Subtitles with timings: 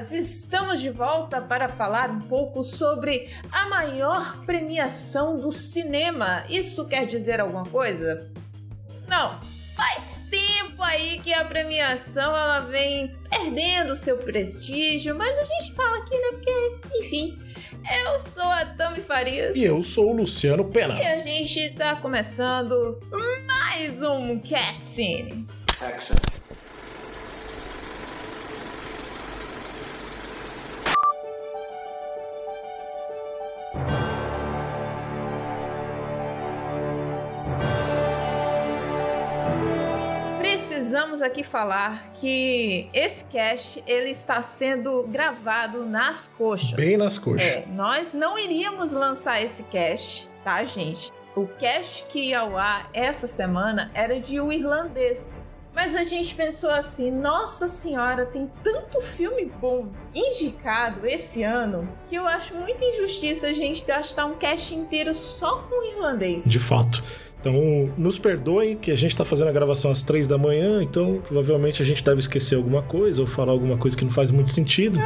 [0.00, 6.44] estamos de volta para falar um pouco sobre a maior premiação do cinema.
[6.48, 8.30] Isso quer dizer alguma coisa?
[9.06, 9.38] Não.
[9.74, 15.98] Faz tempo aí que a premiação ela vem perdendo seu prestígio, mas a gente fala
[15.98, 16.28] aqui, né?
[16.32, 17.42] Porque, enfim,
[18.04, 19.56] eu sou a Tami Farias.
[19.56, 21.00] E eu sou o Luciano Pena.
[21.00, 23.00] E a gente tá começando
[23.46, 25.46] mais um Cat Scene.
[25.80, 26.31] Action.
[41.12, 46.72] Precisamos aqui falar que esse cast ele está sendo gravado nas coxas.
[46.72, 47.42] Bem nas coxas.
[47.42, 51.12] É, nós não iríamos lançar esse cast, tá, gente?
[51.36, 55.50] O cast que ia ao ar essa semana era de O Irlandês.
[55.74, 62.14] Mas a gente pensou assim: nossa senhora, tem tanto filme bom indicado esse ano que
[62.14, 66.44] eu acho muita injustiça a gente gastar um cast inteiro só com o irlandês.
[66.44, 67.02] De fato.
[67.42, 71.20] Então, nos perdoem que a gente está fazendo a gravação às três da manhã, então
[71.26, 74.52] provavelmente a gente deve esquecer alguma coisa ou falar alguma coisa que não faz muito
[74.52, 75.00] sentido.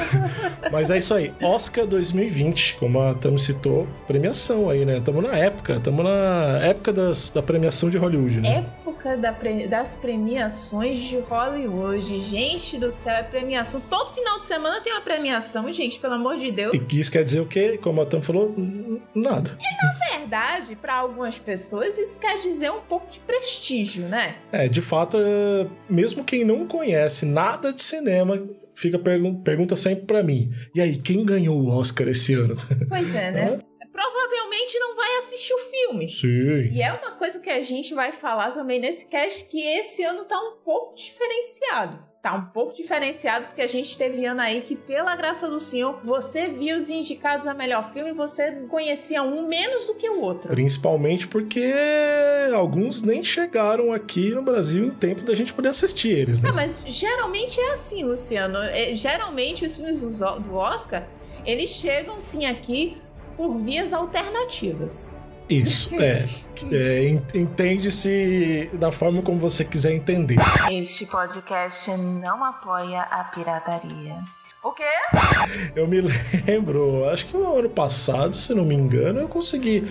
[0.72, 1.34] Mas é isso aí.
[1.40, 4.98] Oscar 2020, como a Tamo citou, premiação aí, né?
[4.98, 8.64] Estamos na época, estamos na época das, da premiação de Hollywood, né?
[8.96, 9.66] Época da pre...
[9.68, 12.18] das premiações de Hollywood.
[12.20, 13.80] Gente do céu, é premiação.
[13.80, 16.86] Todo final de semana tem uma premiação, gente, pelo amor de Deus.
[16.90, 17.78] E isso quer dizer o quê?
[17.82, 18.54] Como a Tamo falou,
[19.14, 19.58] nada.
[19.60, 24.36] E na verdade, para algumas pessoas, isso quer dizer um pouco de prestígio, né?
[24.50, 28.42] É, de fato, é, mesmo quem não conhece nada de cinema
[28.74, 30.50] fica pergun pergunta sempre para mim.
[30.74, 32.56] E aí, quem ganhou o Oscar esse ano?
[32.88, 33.60] Pois é, né?
[33.96, 36.08] Provavelmente não vai assistir o filme.
[36.08, 36.68] Sim.
[36.70, 40.24] E é uma coisa que a gente vai falar também nesse cast que esse ano
[40.24, 44.74] tá um pouco diferenciado tá um pouco diferenciado, porque a gente teve ano aí que,
[44.74, 49.46] pela graça do Senhor, você viu os indicados a melhor filme e você conhecia um
[49.46, 50.48] menos do que o outro.
[50.48, 51.72] Principalmente porque
[52.52, 56.48] alguns nem chegaram aqui no Brasil em tempo da gente poder assistir eles, né?
[56.50, 58.58] Ah, mas geralmente é assim, Luciano.
[58.58, 61.06] É, geralmente os filmes do Oscar,
[61.44, 63.00] eles chegam sim aqui
[63.36, 65.14] por vias alternativas.
[65.48, 66.24] Isso, é.
[66.72, 70.36] é Entende-se da forma como você quiser entender.
[70.72, 74.24] Este podcast não apoia a pirataria.
[74.62, 74.82] O quê?
[75.76, 76.00] Eu me
[76.44, 79.84] lembro, acho que no ano passado, se não me engano, eu consegui.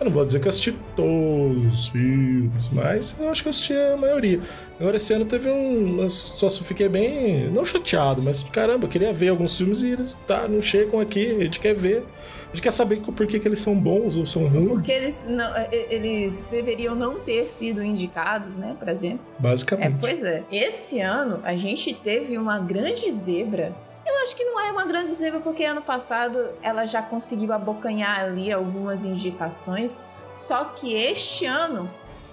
[0.00, 3.50] Eu não vou dizer que eu assisti todos os filmes, mas eu acho que eu
[3.50, 4.40] assisti a maioria.
[4.80, 6.08] Agora esse ano teve um.
[6.08, 7.50] Só fiquei bem.
[7.50, 11.36] Não chateado, mas caramba, eu queria ver alguns filmes e eles tá, não chegam aqui,
[11.36, 12.04] a gente quer ver.
[12.52, 14.68] A gente quer saber por que, que eles são bons ou são ruins.
[14.68, 18.76] Porque eles, não, eles deveriam não ter sido indicados, né?
[18.78, 19.24] Por exemplo.
[19.38, 19.94] Basicamente.
[19.94, 20.44] É, pois é.
[20.52, 23.74] Esse ano a gente teve uma grande zebra
[24.04, 28.20] eu acho que não é uma grande zebra, porque ano passado ela já conseguiu abocanhar
[28.20, 29.98] ali algumas indicações.
[30.34, 31.88] Só que este ano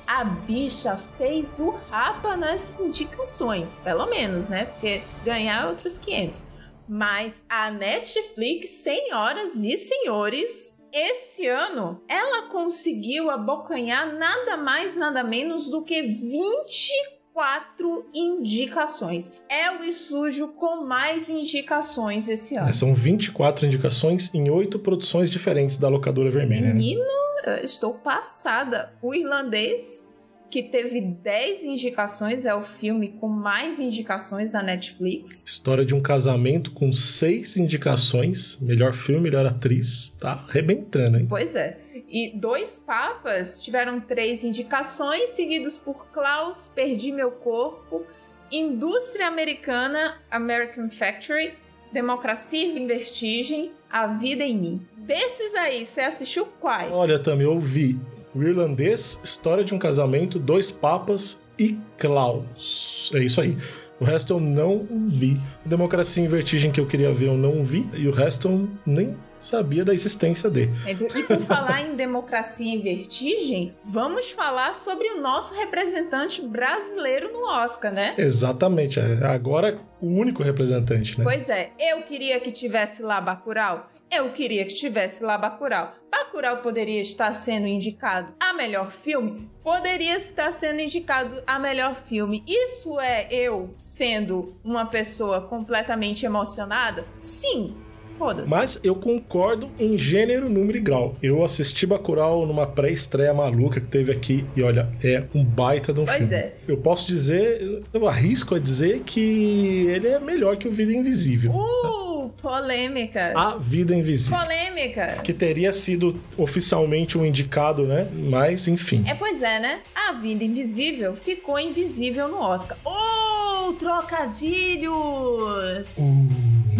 [0.05, 4.65] a bicha fez o rapa nas indicações, pelo menos, né?
[4.65, 6.47] Porque ganhar outros 500.
[6.89, 15.69] Mas a Netflix, senhoras e senhores, esse ano ela conseguiu abocanhar nada mais, nada menos
[15.69, 19.39] do que 24 indicações.
[19.47, 22.69] É o estúdio com mais indicações esse ano.
[22.69, 26.69] É, são 24 indicações em oito produções diferentes da locadora vermelha.
[26.69, 26.73] Né?
[26.73, 27.03] Menino,
[27.45, 27.63] né?
[27.63, 28.97] estou passada.
[28.99, 30.08] O irlandês
[30.49, 35.43] que teve 10 indicações, é o filme com mais indicações da Netflix.
[35.45, 41.25] História de um casamento com seis indicações, melhor filme, melhor atriz, tá arrebentando, hein?
[41.29, 41.77] Pois é.
[42.07, 48.03] E Dois Papas tiveram três indicações, seguidos por Klaus, Perdi Meu Corpo,
[48.51, 51.53] Indústria Americana, American Factory,
[51.93, 54.87] Democracia em Vestigem, A Vida em Mim.
[54.97, 56.91] Desses aí, você assistiu quais?
[56.91, 57.99] Olha, também eu vi
[58.33, 63.11] o Irlandês, História de um Casamento, Dois Papas e Klaus.
[63.13, 63.57] É isso aí.
[63.99, 65.39] O resto eu não vi.
[65.65, 67.89] Democracia em Vertigem que eu queria ver eu não vi.
[67.93, 70.71] E o resto eu nem sabia da existência dele.
[70.85, 77.31] É, e por falar em Democracia em Vertigem, vamos falar sobre o nosso representante brasileiro
[77.33, 78.15] no Oscar, né?
[78.17, 78.99] Exatamente.
[78.99, 81.25] É agora o único representante, né?
[81.25, 81.71] Pois é.
[81.77, 83.89] Eu queria que tivesse lá Bacurau.
[84.11, 85.93] Eu queria que tivesse lá Bacurau.
[86.09, 89.47] Bacurau poderia estar sendo indicado a melhor filme?
[89.63, 92.43] Poderia estar sendo indicado a melhor filme.
[92.47, 97.05] Isso é eu sendo uma pessoa completamente emocionada?
[97.19, 97.77] Sim,
[98.19, 98.51] foda-se.
[98.51, 101.15] Mas eu concordo em gênero, número e grau.
[101.23, 106.01] Eu assisti Bacurau numa pré-estreia maluca que teve aqui e olha, é um baita de
[106.01, 106.35] um Pois filme.
[106.35, 106.53] é.
[106.67, 111.51] Eu posso dizer, eu arrisco a dizer que ele é melhor que o Vida Invisível.
[111.51, 113.33] Uh, polêmicas.
[113.35, 114.37] A Vida Invisível.
[114.37, 115.21] Polêmicas.
[115.21, 118.07] Que teria sido oficialmente um indicado, né?
[118.13, 119.03] Mas, enfim.
[119.07, 119.79] É, pois é, né?
[119.95, 122.77] A Vida Invisível ficou invisível no Oscar.
[122.85, 125.95] Oh, trocadilhos!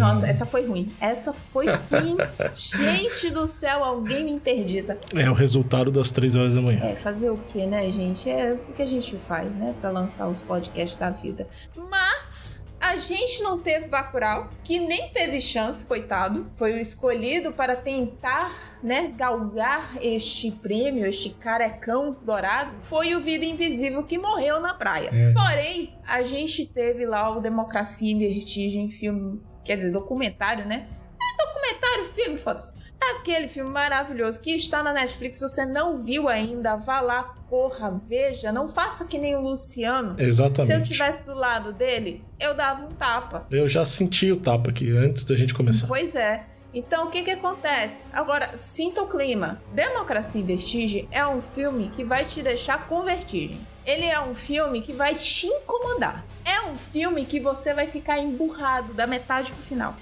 [0.00, 0.92] Nossa, essa foi ruim.
[1.00, 2.16] Essa foi ruim.
[2.54, 4.98] gente do céu, alguém me interdita.
[5.14, 6.84] É o resultado das três horas da manhã.
[6.84, 8.28] É, fazer o que, né, gente?
[8.28, 11.46] É o que a gente faz, né, Pra lançar os podcasts da vida.
[11.76, 16.50] Mas a gente não teve Bacurau, que nem teve chance, coitado.
[16.54, 22.80] Foi o escolhido para tentar, né, galgar este prêmio, este carecão dourado.
[22.80, 25.10] Foi o Vida Invisível que morreu na praia.
[25.12, 25.32] É.
[25.32, 30.86] Porém, a gente teve lá o Democracia em Vertigem, filme, quer dizer, documentário, né?
[31.20, 32.74] É documentário, filme, foda-se.
[33.00, 38.52] Aquele filme maravilhoso que está na Netflix, você não viu ainda, vá lá, corra, veja.
[38.52, 40.14] Não faça que nem o Luciano.
[40.16, 40.92] Se eu Exatamente.
[40.92, 43.46] tivesse do lado dele, eu dava um tapa.
[43.50, 45.86] Eu já senti o tapa aqui antes da gente começar.
[45.86, 46.44] Pois é.
[46.72, 48.00] Então, o que que acontece?
[48.12, 49.60] Agora, sinta o clima.
[49.72, 53.60] Democracia em Vestigem é um filme que vai te deixar com vertigem.
[53.84, 56.24] Ele é um filme que vai te incomodar.
[56.50, 59.94] É um filme que você vai ficar emburrado da metade pro final.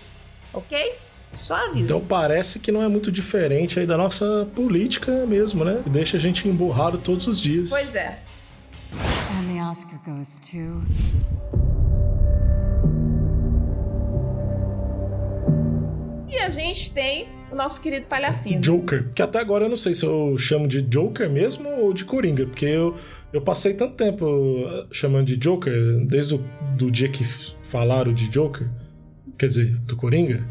[0.50, 0.94] Ok?
[1.34, 1.84] Só aviso.
[1.84, 5.82] Então parece que não é muito diferente aí da nossa política mesmo, né?
[5.84, 7.68] Que Deixa a gente emburrado todos os dias.
[7.68, 8.20] Pois é.
[8.92, 10.82] And the Oscar goes to.
[16.30, 18.60] E a gente tem o nosso querido palhacinho.
[18.60, 22.04] Joker, que até agora eu não sei se eu chamo de Joker mesmo ou de
[22.04, 22.96] Coringa, porque eu,
[23.32, 26.44] eu passei tanto tempo uh, chamando de Joker, desde o
[26.76, 27.24] do dia que
[27.62, 28.68] falaram de Joker,
[29.36, 30.46] quer dizer, do Coringa.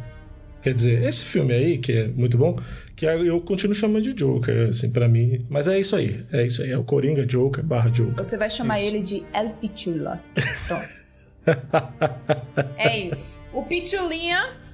[0.61, 2.59] Quer dizer, esse filme aí, que é muito bom,
[2.95, 5.45] que eu continuo chamando de Joker, assim, pra mim.
[5.49, 8.15] Mas é isso aí, é isso aí, é o Coringa Joker barra Joker.
[8.15, 10.21] Você vai chamar ele de El Pichula.
[10.67, 11.07] Pronto.
[12.77, 13.39] é isso.
[13.53, 14.66] O Pichulinha.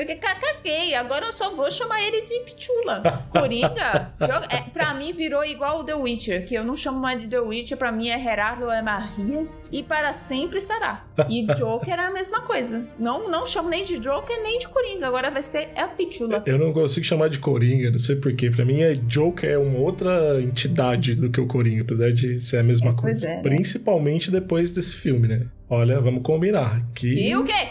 [0.00, 3.26] Eu que caguei, agora eu só vou chamar ele de Pichula.
[3.30, 7.20] Coringa, joga- é, pra mim virou igual o The Witcher, que eu não chamo mais
[7.20, 11.04] de The Witcher, pra mim é Gerardo Emarrias e para sempre será.
[11.28, 12.86] E Joker é a mesma coisa.
[12.98, 16.42] Não, não chamo nem de Joker nem de Coringa, agora vai ser El Pichula.
[16.46, 18.50] Eu não consigo chamar de Coringa, não sei porquê.
[18.50, 22.58] Pra mim, é Joker é uma outra entidade do que o Coringa, apesar de ser
[22.58, 23.28] a mesma pois coisa.
[23.28, 23.42] é, né?
[23.42, 25.46] Principalmente depois desse filme, né?
[25.68, 26.82] Olha, vamos combinar.
[26.94, 27.68] Que, Que o quê?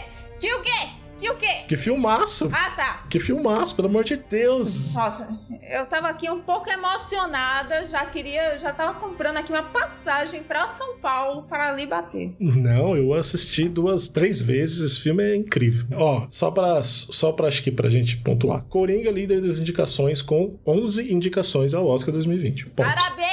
[1.70, 2.50] Que filmaço!
[2.52, 3.04] Ah, tá.
[3.08, 4.92] Que filmaço, pelo amor de Deus!
[4.92, 5.38] Nossa,
[5.70, 10.66] eu tava aqui um pouco emocionada, já queria, já tava comprando aqui uma passagem pra
[10.66, 12.34] São Paulo para ali bater.
[12.40, 14.80] Não, eu assisti duas, três vezes.
[14.80, 15.86] Esse filme é incrível.
[15.94, 18.64] Ó, só pra, só pra acho que pra gente pontuar.
[18.64, 22.66] Coringa, líder das indicações, com 11 indicações ao Oscar 2020.
[22.66, 22.84] Ponto.
[22.84, 23.30] Parabéns!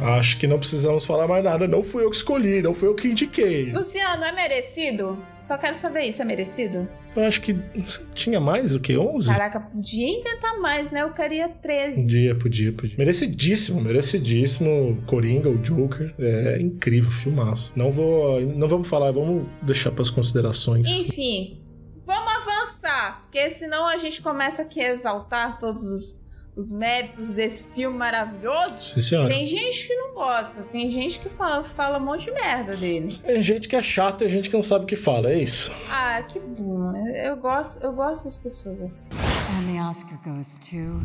[0.00, 1.68] Acho que não precisamos falar mais nada.
[1.68, 3.70] Não fui eu que escolhi, não fui eu que indiquei.
[3.70, 5.24] Luciano, é merecido?
[5.38, 6.88] Só quero saber isso, é merecido?
[7.14, 7.54] Eu acho que
[8.14, 8.96] tinha mais o que?
[8.96, 9.28] 11?
[9.28, 11.02] Caraca, podia inventar mais, né?
[11.02, 12.02] Eu queria 13.
[12.02, 12.96] Podia, podia, podia.
[12.96, 14.98] Merecidíssimo, merecidíssimo.
[15.06, 16.14] Coringa, o Joker.
[16.18, 17.72] É incrível, filmaço.
[17.76, 18.40] Não vou.
[18.40, 20.86] Não vamos falar, vamos deixar para as considerações.
[20.88, 21.60] Enfim,
[22.06, 26.21] vamos avançar, porque senão a gente começa aqui a exaltar todos os,
[26.54, 28.82] os méritos desse filme maravilhoso.
[28.82, 29.28] Sim, senhora.
[29.28, 33.18] Tem gente que não gosta, tem gente que fala, fala um monte de merda dele.
[33.24, 35.72] É gente que é chata e gente que não sabe o que fala, é isso.
[35.90, 36.94] Ah, que bom.
[36.96, 39.10] Eu gosto, eu gosto das pessoas assim.
[39.14, 41.02] And the Oscar goes to.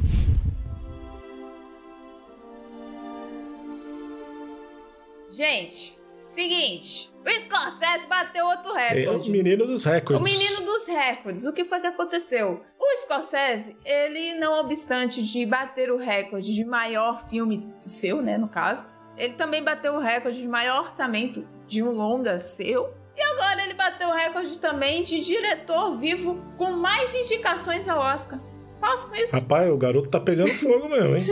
[5.32, 7.12] Gente, seguinte.
[7.28, 9.32] O Scorsese bateu outro É o recorde.
[9.32, 10.38] menino dos O recordes.
[10.38, 11.46] menino dos recordes.
[11.46, 12.62] O que foi que aconteceu?
[12.80, 18.48] O Scorsese, ele, não obstante de bater o recorde de maior filme seu, né, no
[18.48, 18.86] caso,
[19.18, 22.94] ele também bateu o recorde de maior orçamento de um longa seu.
[23.16, 28.40] E agora ele bateu o recorde também de diretor vivo com mais indicações ao Oscar.
[28.80, 29.36] Posso com isso?
[29.36, 31.26] Rapaz, o garoto tá pegando fogo mesmo, hein?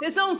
[0.00, 0.36] It's on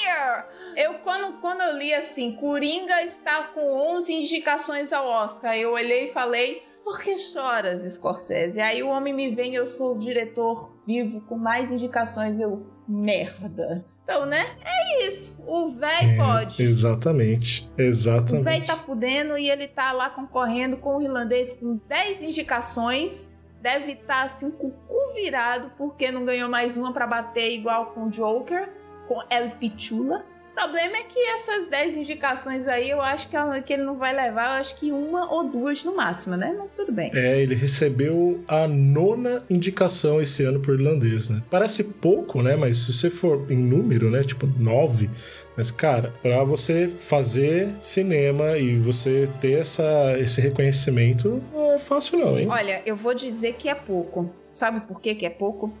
[0.00, 0.44] fire!
[0.76, 3.60] Eu, quando, quando eu li assim, Coringa está com
[3.96, 8.60] 11 indicações ao Oscar, eu olhei e falei, por que choras, Scorsese?
[8.60, 13.84] Aí o homem me vem, eu sou o diretor vivo com mais indicações, eu, merda.
[14.02, 14.44] Então, né?
[14.64, 15.40] É isso.
[15.46, 16.60] O véi pode.
[16.60, 17.70] Exatamente.
[17.78, 18.44] O Exatamente.
[18.44, 23.32] véi tá podendo e ele tá lá concorrendo com o irlandês com 10 indicações.
[23.62, 27.92] Deve estar assim com o cu virado porque não ganhou mais uma pra bater igual
[27.92, 28.72] com o Joker,
[29.10, 30.24] com El Pichula.
[30.52, 33.96] O problema é que essas 10 indicações aí, eu acho que, ela- que ele não
[33.96, 36.54] vai levar, eu acho que uma ou duas no máximo, né?
[36.56, 37.10] Mas tudo bem.
[37.14, 41.42] É, ele recebeu a nona indicação esse ano por irlandês, né?
[41.50, 42.54] Parece pouco, né?
[42.56, 44.22] Mas se você for em número, né?
[44.22, 45.08] Tipo, nove.
[45.56, 52.18] Mas, cara, pra você fazer cinema e você ter essa, esse reconhecimento, não é fácil
[52.18, 52.46] não, hein?
[52.48, 54.30] Olha, eu vou dizer que é pouco.
[54.52, 55.72] Sabe por que que é pouco?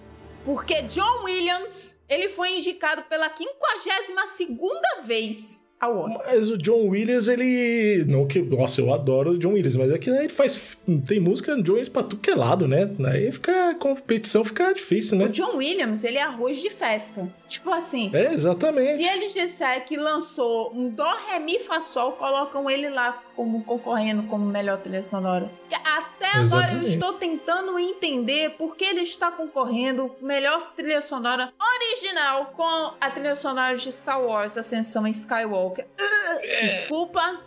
[0.44, 6.26] Porque John Williams, ele foi indicado pela 52ª vez ao Oscar.
[6.28, 8.04] Mas o John Williams, ele.
[8.06, 8.40] Não que.
[8.40, 10.76] Nossa, eu adoro o John Williams, mas é que ele faz.
[11.06, 12.90] Tem música John Williams pra tudo que é lado, né?
[13.06, 13.70] Aí fica.
[13.70, 15.28] A competição fica difícil, O né?
[15.28, 17.28] John Williams, ele é arroz de festa.
[17.50, 19.02] Tipo assim, É, exatamente.
[19.02, 23.64] se eles disser que lançou um Dó, Ré, Mi, Fá, Sol, colocam ele lá como
[23.64, 25.50] concorrendo como melhor trilha sonora.
[25.84, 26.90] Até agora eu Exatamente.
[26.90, 33.34] estou tentando entender por que ele está concorrendo melhor trilha sonora original com a trilha
[33.34, 35.86] sonora de Star Wars Ascensão em Skywalker.
[36.00, 37.40] Ugh, Desculpa,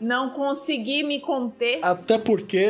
[0.00, 1.80] não consegui me conter.
[1.82, 2.68] Até porque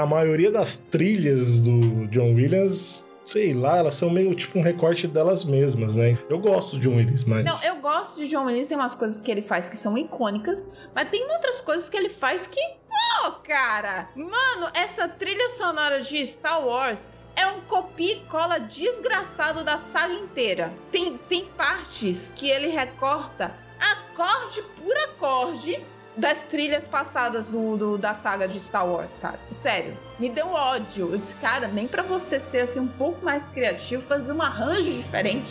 [0.00, 5.06] a maioria das trilhas do John Williams, sei lá, elas são meio tipo um recorte
[5.06, 6.16] delas mesmas, né?
[6.30, 7.44] Eu gosto do John Williams, mas.
[7.44, 10.66] Não, eu gosto de John Williams, tem umas coisas que ele faz que são icônicas,
[10.94, 16.24] mas tem outras coisas que ele faz que, pô, cara, mano, essa trilha sonora de
[16.24, 20.72] Star Wars é um copia e cola desgraçado da saga inteira.
[20.90, 25.78] Tem, tem partes que ele recorta acorde por acorde
[26.18, 29.38] das trilhas passadas do, do- da saga de Star Wars, cara.
[29.50, 31.10] Sério, me deu ódio.
[31.12, 34.92] Eu disse, cara, nem pra você ser assim um pouco mais criativo, fazer um arranjo
[34.92, 35.48] diferente.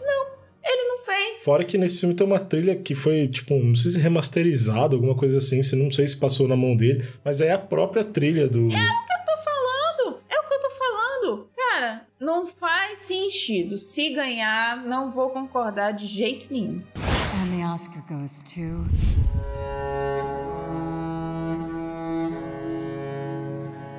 [0.00, 0.26] Não,
[0.64, 1.42] ele não fez.
[1.44, 5.14] Fora que nesse filme tem uma trilha que foi, tipo, não sei se remasterizado, alguma
[5.16, 8.46] coisa assim, se não sei se passou na mão dele, mas é a própria trilha
[8.48, 8.60] do.
[8.60, 10.20] eu tô falando!
[10.30, 11.48] É o que eu tô falando!
[11.56, 13.76] Cara, não faz sentido.
[13.76, 16.82] Se ganhar, não vou concordar de jeito nenhum.
[16.96, 18.84] And the Oscar goes to.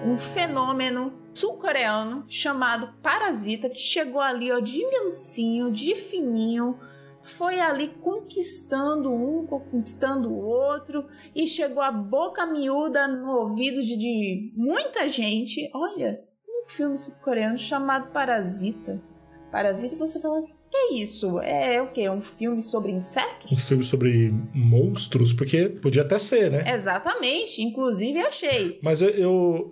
[0.06, 6.80] Um fenômeno sul-coreano chamado Parasita, que chegou ali, ó, de mansinho, de fininho,
[7.24, 13.98] foi ali conquistando um, conquistando o outro, e chegou a boca miúda no ouvido de,
[13.98, 15.68] de muita gente.
[15.74, 19.02] Olha, tem um filme sul-coreano chamado Parasita.
[19.52, 20.44] Parasita, você fala,
[20.76, 21.40] que é isso?
[21.40, 22.02] É o quê?
[22.02, 23.52] É um filme sobre insetos?
[23.52, 26.64] Um filme sobre monstros, porque podia até ser, né?
[26.74, 28.80] Exatamente, inclusive achei.
[28.82, 29.70] Mas eu,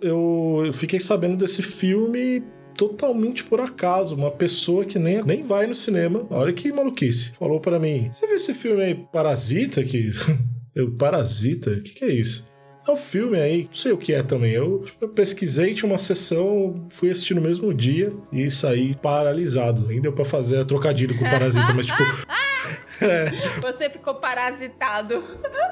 [0.64, 2.42] eu fiquei sabendo desse filme
[2.74, 4.14] totalmente por acaso.
[4.14, 8.26] Uma pessoa que nem, nem vai no cinema, olha que maluquice, falou pra mim: Você
[8.26, 9.84] viu esse filme aí, Parasita?
[9.84, 10.10] Que...
[10.74, 11.70] eu, Parasita?
[11.70, 12.46] O que, que é isso?
[12.86, 14.52] É um filme aí, não sei o que é também.
[14.52, 19.86] Eu, eu pesquisei, tinha uma sessão, fui assistir no mesmo dia e saí paralisado.
[19.86, 22.02] Nem deu pra fazer trocadilho com Parasita, mas tipo,
[23.60, 25.22] Você ficou parasitado.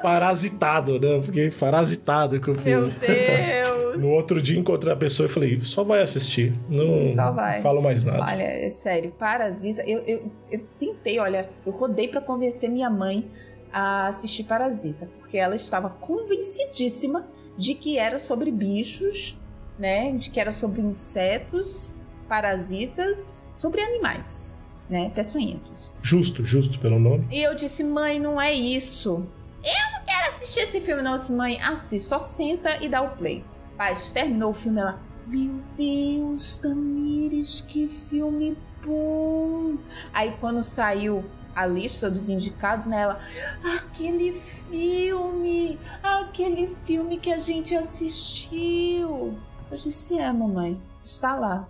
[0.03, 1.17] parasitado, né?
[1.17, 2.95] Eu fiquei parasitado com o Meu filme.
[3.01, 3.99] Deus.
[3.99, 6.53] No outro dia encontrei a pessoa e falei, só vai assistir.
[6.69, 7.61] Não Só vai.
[7.61, 8.23] falo mais nada.
[8.23, 9.83] Olha, é sério, Parasita.
[9.83, 13.31] Eu, eu, eu tentei, olha, eu rodei pra convencer minha mãe
[13.73, 17.27] a assistir Parasita, porque ela estava convencidíssima
[17.57, 19.39] de que era sobre bichos,
[19.79, 20.13] né?
[20.13, 21.95] De que era sobre insetos,
[22.29, 25.11] parasitas, sobre animais, né?
[25.15, 25.97] Peçonhentos.
[26.03, 27.27] Justo, justo pelo nome.
[27.31, 29.27] E eu disse, mãe, não é isso.
[29.63, 31.13] Eu não quero assistir esse filme, não.
[31.13, 33.45] Eu disse, mãe, assiste, só senta e dá o play.
[33.77, 35.01] Paz, terminou o filme, ela.
[35.27, 39.77] Meu Deus, Tamires, que filme bom!
[40.13, 43.03] Aí quando saiu a lista dos indicados, né?
[43.03, 43.21] Ela,
[43.77, 49.39] aquele filme, aquele filme que a gente assistiu.
[49.71, 51.69] Eu disse, é, mamãe, está lá.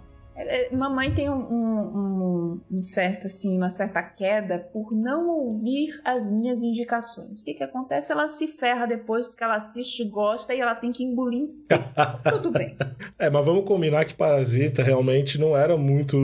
[0.49, 6.31] É, Mamãe tem um, um- um- certo, assim, uma certa queda por não ouvir as
[6.31, 7.41] minhas indicações.
[7.41, 8.13] O que que acontece?
[8.13, 11.69] Ela se ferra depois porque ela assiste, gosta e ela tem que engolir em si.
[12.31, 12.77] Tudo bem.
[13.19, 16.17] É, mas vamos combinar que Parasita realmente não era muito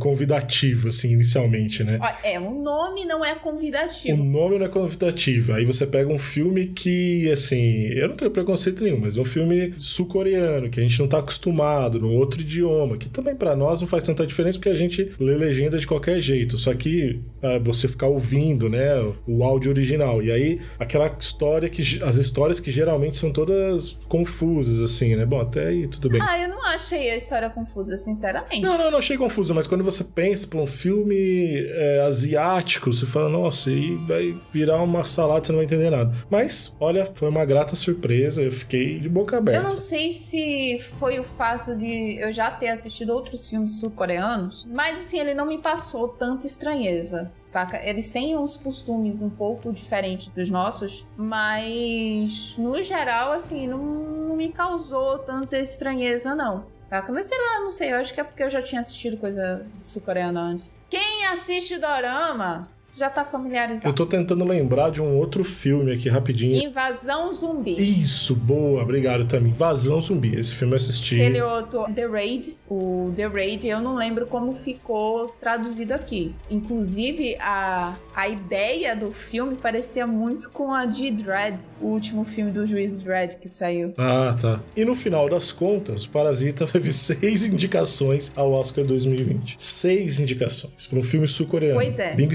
[0.00, 1.98] convidativo, assim, inicialmente, né?
[2.22, 4.22] É, o nome não é O convidativo.
[4.22, 5.52] nome não é convidativo.
[5.52, 9.24] Aí você pega um filme que, assim, eu não tenho preconceito nenhum, mas é um
[9.24, 13.80] filme sul-coreano, que a gente não tá acostumado, num outro idioma, que também pra nós
[13.80, 16.58] não faz tanta diferença porque a gente lê legenda de qualquer jeito.
[16.58, 18.92] Só que ah, você ficar ouvindo, né,
[19.26, 20.22] o áudio original.
[20.22, 21.82] E aí, aquela história que.
[22.02, 25.24] As histórias que geralmente são todas confusas, assim, né?
[25.24, 26.20] Bom, até aí tudo bem.
[26.20, 28.60] Ah, eu não achei a história confusa, sinceramente.
[28.60, 33.06] Não, não, não achei confuso, mas quando você pensa pra um filme é, asiático, você
[33.06, 36.12] fala, nossa, e vai virar uma salada, você não vai entender nada.
[36.30, 39.60] Mas, olha, foi uma grata surpresa, eu fiquei de boca aberta.
[39.60, 43.78] Eu não sei se foi o fato de eu já ter assistido outros outros filmes
[43.78, 47.78] sul-coreanos, mas assim, ele não me passou tanta estranheza, saca?
[47.84, 54.36] Eles têm uns costumes um pouco diferentes dos nossos, mas no geral, assim, não, não
[54.36, 56.74] me causou tanta estranheza, não.
[56.88, 57.12] Saca?
[57.12, 59.66] Mas sei lá, não sei, eu acho que é porque eu já tinha assistido coisa
[59.82, 60.78] sul-coreana antes.
[60.88, 63.88] Quem assiste Dorama já tá familiarizado.
[63.88, 66.56] Eu tô tentando lembrar de um outro filme aqui rapidinho.
[66.56, 67.76] Invasão Zumbi.
[67.78, 69.50] Isso, boa, obrigado também.
[69.50, 70.34] Invasão Zumbi.
[70.34, 71.16] Esse filme eu assisti.
[71.16, 72.56] Aquele outro, The Raid.
[72.68, 76.34] O The Raid, eu não lembro como ficou traduzido aqui.
[76.50, 82.50] Inclusive, a, a ideia do filme parecia muito com a de Dread, o último filme
[82.50, 83.92] do Juiz Dread que saiu.
[83.98, 84.60] Ah, tá.
[84.74, 89.56] E no final das contas, o Parasita teve seis indicações ao Oscar 2020.
[89.58, 91.78] Seis indicações para um filme sul-coreano.
[91.78, 92.14] Pois é.
[92.14, 92.32] Língua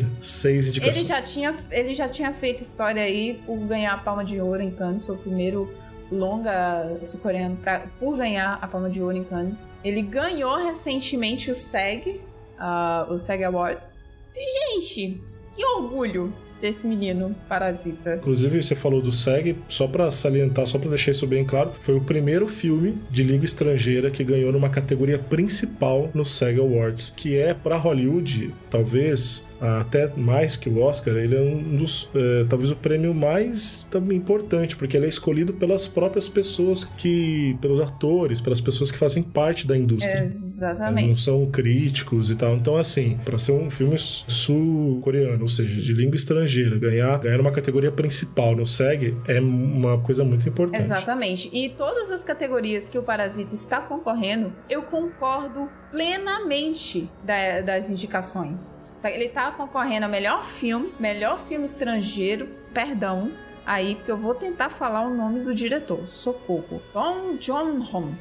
[0.00, 0.06] estrangeira.
[0.20, 0.96] Seis indicações.
[0.96, 4.62] Ele já tinha, ele já tinha feito história aí por ganhar a Palma de Ouro
[4.62, 5.72] em Cannes, foi o primeiro
[6.10, 7.58] longa sul-coreano
[7.98, 9.70] por ganhar a Palma de Ouro em Cannes.
[9.84, 12.20] Ele ganhou recentemente o SEG,
[12.58, 13.98] ah, o SEG Awards.
[14.34, 15.20] E, gente,
[15.54, 18.16] que orgulho desse menino parasita.
[18.16, 21.96] Inclusive, você falou do SEG, só pra salientar, só pra deixar isso bem claro, foi
[21.96, 27.36] o primeiro filme de língua estrangeira que ganhou numa categoria principal no SEG Awards, que
[27.36, 32.70] é pra Hollywood, talvez até mais que o Oscar, ele é um dos, é, talvez
[32.70, 38.40] o prêmio mais também importante, porque ele é escolhido pelas próprias pessoas que, pelos atores,
[38.40, 40.14] pelas pessoas que fazem parte da indústria.
[40.16, 41.20] Não Exatamente.
[41.22, 42.56] são críticos e tal.
[42.56, 47.52] Então, assim, pra ser um filme sul-coreano, ou seja, de língua estrangeira, ganhar, ganhar uma
[47.52, 50.80] categoria principal no SEG é uma coisa muito importante.
[50.80, 51.50] Exatamente.
[51.52, 58.74] E todas as categorias que o Parasita está concorrendo, eu concordo plenamente da- das indicações.
[59.08, 63.32] Ele tá concorrendo a melhor filme, melhor filme estrangeiro, perdão,
[63.64, 66.06] aí, porque eu vou tentar falar o nome do diretor.
[66.08, 66.82] Socorro.
[66.92, 68.14] Bong Joon-ho.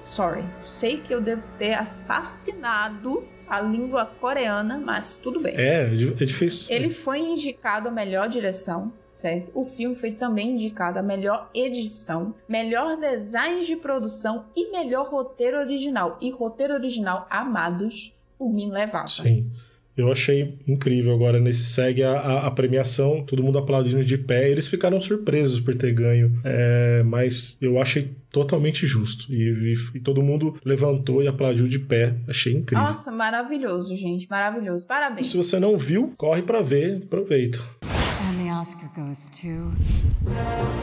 [0.00, 0.44] Sorry.
[0.60, 5.54] Sei que eu devo ter assassinado a língua coreana, mas tudo bem.
[5.56, 6.74] É, é difícil.
[6.74, 9.52] Ele foi indicado a melhor direção, certo?
[9.54, 15.58] O filme foi também indicado a melhor edição, melhor design de produção e melhor roteiro
[15.58, 16.18] original.
[16.20, 19.08] E roteiro original, amados, por mim levava.
[19.08, 19.50] Sim.
[19.96, 24.50] Eu achei incrível agora nesse segue a, a- a premiação, todo mundo aplaudindo de pé.
[24.50, 29.32] Eles ficaram surpresos por ter ganho, é, mas eu achei totalmente justo.
[29.32, 32.14] E, e- e todo mundo levantou e aplaudiu de pé.
[32.28, 32.84] Achei incrível.
[32.84, 34.26] Nossa, maravilhoso, gente.
[34.28, 34.84] Maravilhoso.
[34.86, 35.30] Parabéns.
[35.30, 37.58] Se você não viu, corre pra ver, aproveita.
[37.82, 40.74] And the Oscar goes to.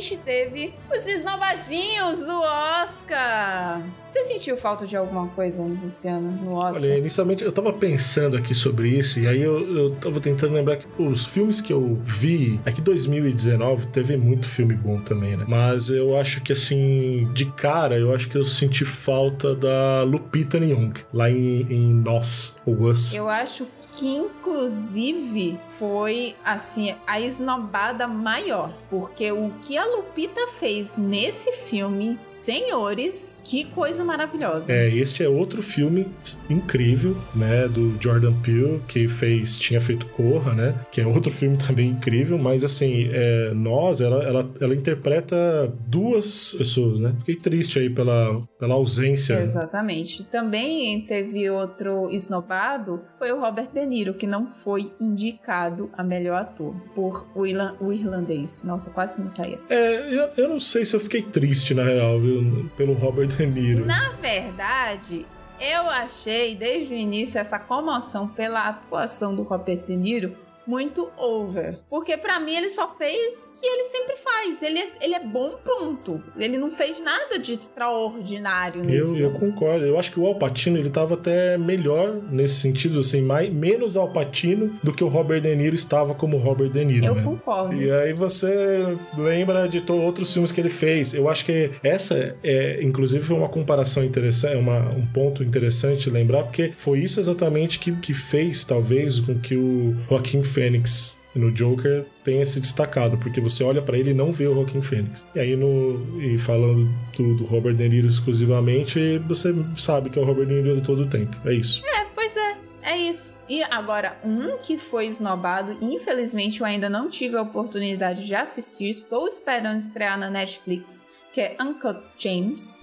[0.00, 3.82] Gente teve os esnobadinhos do Oscar.
[4.08, 6.76] Você sentiu falta de alguma coisa, Luciano, no Oscar?
[6.76, 10.78] Olha, inicialmente eu tava pensando aqui sobre isso, e aí eu, eu tava tentando lembrar
[10.78, 12.58] que os filmes que eu vi.
[12.64, 15.44] É que 2019 teve muito filme bom também, né?
[15.46, 20.58] Mas eu acho que assim, de cara, eu acho que eu senti falta da Lupita
[20.58, 23.14] Nyong'o, lá em, em Nós, ou Us.
[23.14, 28.70] Eu acho que, inclusive, foi, assim, a esnobada maior.
[28.90, 34.70] Porque o que a Lupita fez nesse filme, senhores, que coisa maravilhosa.
[34.70, 36.06] É, este é outro filme
[36.50, 41.56] incrível, né, do Jordan Peele, que fez, tinha feito Corra, né, que é outro filme
[41.56, 47.78] também incrível, mas assim, é, nós, ela, ela, ela interpreta duas pessoas, né, fiquei triste
[47.78, 49.40] aí pela, pela ausência.
[49.40, 50.24] Exatamente.
[50.24, 56.40] Também teve outro esnobado, foi o Robert De Niro, que não foi indicado a melhor
[56.42, 58.62] ator por o, Irla- o irlandês.
[58.64, 59.58] Nossa, quase que não saía.
[59.68, 63.46] É, eu, eu não sei se eu fiquei triste, na real, viu, pelo Robert De
[63.46, 63.84] Niro.
[63.86, 65.26] Na verdade,
[65.60, 70.34] eu achei desde o início essa comoção pela atuação do Robert De Niro
[70.70, 71.78] muito over.
[71.88, 74.62] Porque pra mim ele só fez e ele sempre faz.
[74.62, 76.22] Ele é, ele é bom pronto.
[76.38, 79.22] Ele não fez nada de extraordinário nesse Eu, filme.
[79.22, 79.84] eu concordo.
[79.84, 84.78] Eu acho que o Alpatino ele tava até melhor nesse sentido, assim, mais, menos Alpatino
[84.82, 87.22] do que o Robert De Niro estava como Robert De Niro, Eu né?
[87.24, 87.74] concordo.
[87.74, 91.12] E aí você lembra de outros filmes que ele fez.
[91.14, 96.44] Eu acho que essa é, inclusive, foi uma comparação interessante, uma, um ponto interessante lembrar,
[96.44, 102.04] porque foi isso exatamente que, que fez, talvez, com que o Joaquim Fênix no Joker
[102.22, 105.24] tenha se destacado, porque você olha pra ele e não vê o Joaquim Fênix.
[105.34, 110.22] E aí, no, e falando do, do Robert De Niro exclusivamente, você sabe que é
[110.22, 111.34] o Robert De Niro todo o tempo.
[111.48, 111.82] É isso.
[111.86, 112.58] É, pois é.
[112.82, 113.36] É isso.
[113.48, 118.90] E agora, um que foi esnobado, infelizmente eu ainda não tive a oportunidade de assistir,
[118.90, 122.78] estou esperando estrear na Netflix, que é Uncut James.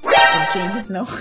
[0.54, 1.06] James, não.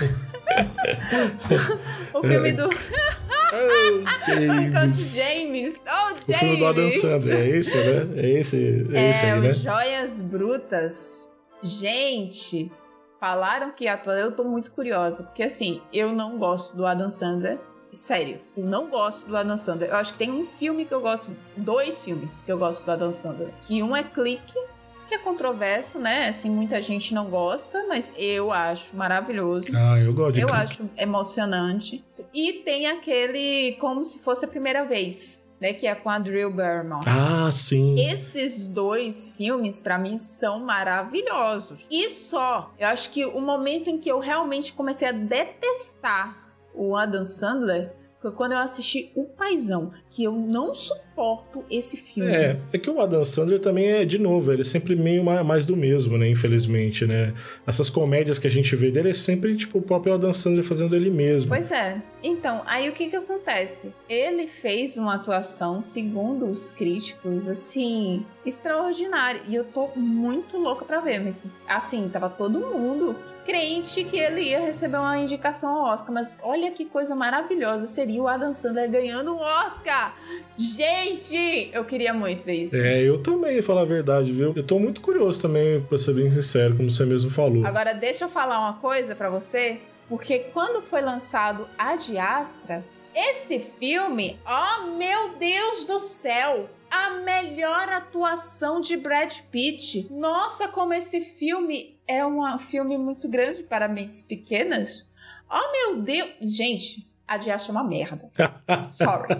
[2.13, 2.69] o filme do
[3.53, 5.75] Uncut James.
[5.85, 7.01] Oh, O filme do Adam James!
[7.01, 8.21] Sandler, é esse, né?
[8.21, 9.51] É esse, é esse É, aí, né?
[9.51, 11.33] Joias Brutas.
[11.63, 12.71] Gente,
[13.19, 14.13] falaram que ator.
[14.13, 17.59] Eu tô muito curiosa, porque assim, eu não gosto do Adam Sandler.
[17.91, 19.89] Sério, eu não gosto do Adam Sandler.
[19.89, 22.91] Eu acho que tem um filme que eu gosto, dois filmes que eu gosto do
[22.91, 23.49] Adam Sandler.
[23.61, 24.59] Que um é Clique,
[25.07, 26.27] que é controverso, né?
[26.27, 29.67] Assim, muita gente não gosta, mas eu acho maravilhoso.
[29.75, 32.03] Ah, eu gosto de Eu acho emocionante.
[32.33, 35.73] E tem aquele Como Se Fosse a Primeira Vez, né?
[35.73, 37.05] Que é com a Drew Barrymore.
[37.07, 37.95] Ah, sim.
[38.09, 41.87] Esses dois filmes, pra mim, são maravilhosos.
[41.89, 46.95] E só, eu acho que o momento em que eu realmente comecei a detestar o
[46.95, 47.91] Adam Sandler
[48.35, 52.29] quando eu assisti O Paizão, que eu não suporto esse filme.
[52.29, 55.43] É, é que o Adam Sandler também é, de novo, ele é sempre meio ma-
[55.43, 56.27] mais do mesmo, né?
[56.29, 57.33] Infelizmente, né?
[57.65, 60.95] Essas comédias que a gente vê dele é sempre, tipo, o próprio Adam Sandler fazendo
[60.95, 61.49] ele mesmo.
[61.49, 62.01] Pois é.
[62.23, 63.93] Então, aí o que que acontece?
[64.09, 69.41] Ele fez uma atuação, segundo os críticos, assim, extraordinária.
[69.47, 71.19] E eu tô muito louca pra ver.
[71.19, 73.15] Mas, assim, tava todo mundo
[73.47, 76.13] crente que ele ia receber uma indicação ao Oscar.
[76.13, 80.13] Mas olha que coisa maravilhosa seria o Adam Sandler ganhando o Oscar!
[80.57, 81.71] Gente!
[81.71, 82.75] Eu queria muito ver isso.
[82.75, 84.51] É, eu também, falar a verdade, viu?
[84.53, 87.65] Eu tô muito curioso também, pra ser bem sincero, como você mesmo falou.
[87.65, 89.79] Agora, deixa eu falar uma coisa pra você,
[90.09, 92.83] porque quando foi lançado A Diastra,
[93.15, 100.07] esse filme, oh meu Deus do céu, a melhor atuação de Brad Pitt.
[100.11, 105.11] Nossa, como esse filme é um filme muito grande para mentes pequenas.
[105.49, 108.29] Oh meu Deus, gente, A Diastra é uma merda.
[108.89, 109.35] Sorry.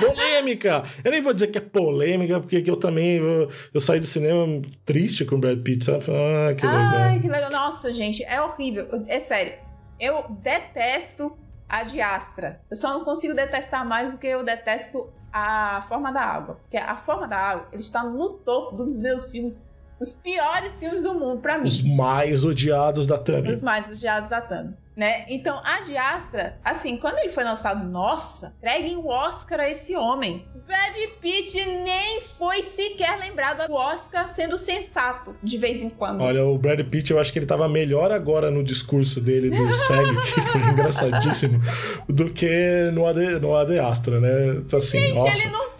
[0.00, 0.82] polêmica!
[1.04, 3.18] Eu nem vou dizer que é polêmica, porque que eu também.
[3.18, 6.04] Eu, eu saí do cinema triste com o Brad Pitt, sabe?
[6.08, 6.94] Ah, que legal.
[6.94, 7.50] Ai, que legal.
[7.50, 8.88] Nossa, gente, é horrível.
[9.06, 9.54] É sério.
[10.00, 11.36] Eu detesto
[11.68, 12.60] a diastra.
[12.70, 16.56] Eu só não consigo detestar mais do que eu detesto a forma da água.
[16.56, 19.66] Porque a forma da água, ele está no topo dos meus filmes,
[20.00, 21.64] os piores filmes do mundo, pra mim.
[21.64, 23.50] Os mais odiados da Thumb.
[23.50, 24.74] Os mais odiados da Tami.
[24.94, 25.24] Né?
[25.28, 30.46] Então, a Diastra, assim, quando ele foi lançado, nossa, entreguem o Oscar a esse homem.
[30.66, 36.20] Brad Pitt nem foi sequer lembrado do Oscar sendo sensato de vez em quando.
[36.20, 39.72] Olha, o Brad Pitt, eu acho que ele tava melhor agora no discurso dele do
[39.74, 41.60] SEG, que foi engraçadíssimo,
[42.06, 44.62] do que no AD, no AD Astra, né?
[44.76, 45.44] Assim, Gente, nossa.
[45.44, 45.70] ele não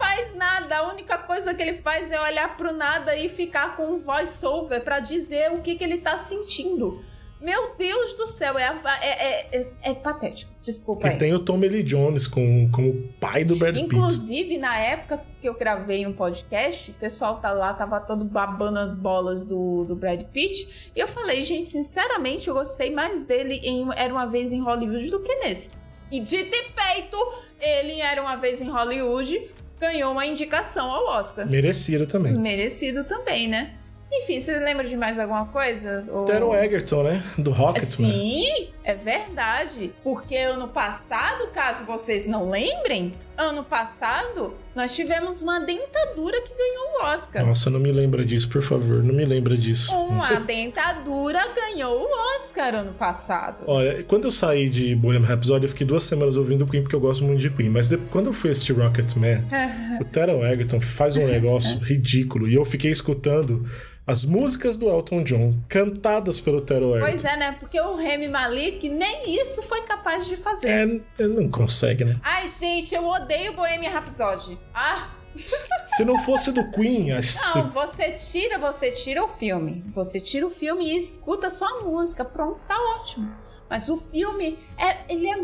[1.13, 4.99] única coisa que ele faz é olhar pro nada e ficar com um voice-over pra
[4.99, 7.03] dizer o que, que ele tá sentindo.
[7.39, 8.63] Meu Deus do céu, é,
[9.01, 10.49] é, é, é, é patético.
[10.61, 11.17] Desculpa E aí.
[11.17, 13.85] tem o Tommy Lee Jones com, como pai do Brad Pitt.
[13.85, 18.79] Inclusive, na época que eu gravei um podcast, o pessoal tá lá, tava todo babando
[18.79, 20.91] as bolas do, do Brad Pitt.
[20.95, 25.11] E eu falei, gente, sinceramente, eu gostei mais dele em Era Uma Vez em Hollywood
[25.11, 25.71] do que nesse.
[26.09, 27.17] E dito e feito,
[27.59, 29.51] ele Era Uma Vez em Hollywood
[29.83, 31.45] ganhou uma indicação ao Oscar.
[31.47, 32.33] Merecido também.
[32.33, 33.71] Merecido também, né?
[34.11, 36.05] Enfim, você lembra de mais alguma coisa?
[36.11, 37.23] Ou- Teron Egerton, né?
[37.37, 38.11] Do Rocketman.
[38.11, 39.93] Sim, é verdade.
[40.03, 46.99] Porque ano passado, caso vocês não lembrem, ano passado nós tivemos uma dentadura que ganhou
[47.01, 47.45] o Oscar.
[47.45, 49.03] Nossa, não me lembra disso, por favor.
[49.03, 49.95] Não me lembra disso.
[49.95, 53.63] Uma dentadura ganhou o Oscar ano passado.
[53.67, 56.99] Olha, quando eu saí de Bohemian Rhapsody, eu fiquei duas semanas ouvindo Queen, porque eu
[56.99, 57.69] gosto muito de Queen.
[57.69, 59.45] Mas de- quando eu fui assistir Rocketman,
[60.01, 62.47] o Teron Egerton faz um negócio ridículo.
[62.47, 63.65] E eu fiquei escutando
[64.05, 66.99] as músicas do Elton John, cantadas pelo Egerton.
[66.99, 67.55] Pois é, né?
[67.59, 70.67] Porque o Remy Malik nem isso foi capaz de fazer.
[70.69, 70.81] É,
[71.23, 72.19] ele não consegue, né?
[72.21, 74.59] Ai, gente, eu odeio Bohemian Rhapsody.
[74.73, 75.09] Ah,
[75.87, 79.83] Se não fosse do Queen, a se- Não, você tira, você tira o filme.
[79.89, 82.25] Você tira o filme e escuta só a música.
[82.25, 83.33] Pronto, tá ótimo.
[83.69, 84.97] Mas o filme é.
[85.11, 85.37] Ele é.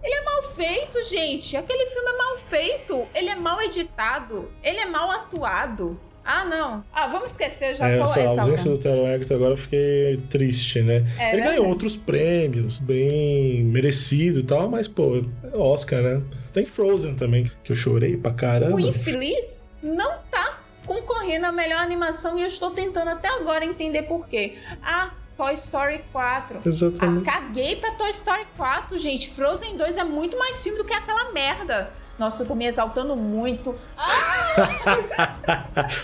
[0.00, 1.56] Ele é mal feito, gente.
[1.56, 3.06] Aquele filme é mal feito.
[3.14, 4.48] Ele é mal editado.
[4.62, 5.98] Ele é mal atuado.
[6.30, 6.84] Ah, não.
[6.92, 10.82] Ah, vamos esquecer, já é, tô essa ausência do Teron Egerton agora eu fiquei triste,
[10.82, 11.06] né?
[11.18, 16.20] É ele ganhou outros prêmios, bem merecido e tal, mas, pô, é Oscar, né?
[16.52, 18.76] Tem Frozen também, que eu chorei pra caramba.
[18.76, 24.02] O Infeliz não tá concorrendo à melhor animação e eu estou tentando até agora entender
[24.02, 24.56] por quê.
[24.82, 26.58] Ah, Toy Story 4.
[26.58, 27.24] Ah, Exatamente.
[27.24, 29.30] caguei pra Toy Story 4, gente.
[29.30, 31.90] Frozen 2 é muito mais filme do que aquela merda.
[32.18, 33.74] Nossa, eu tô me exaltando muito.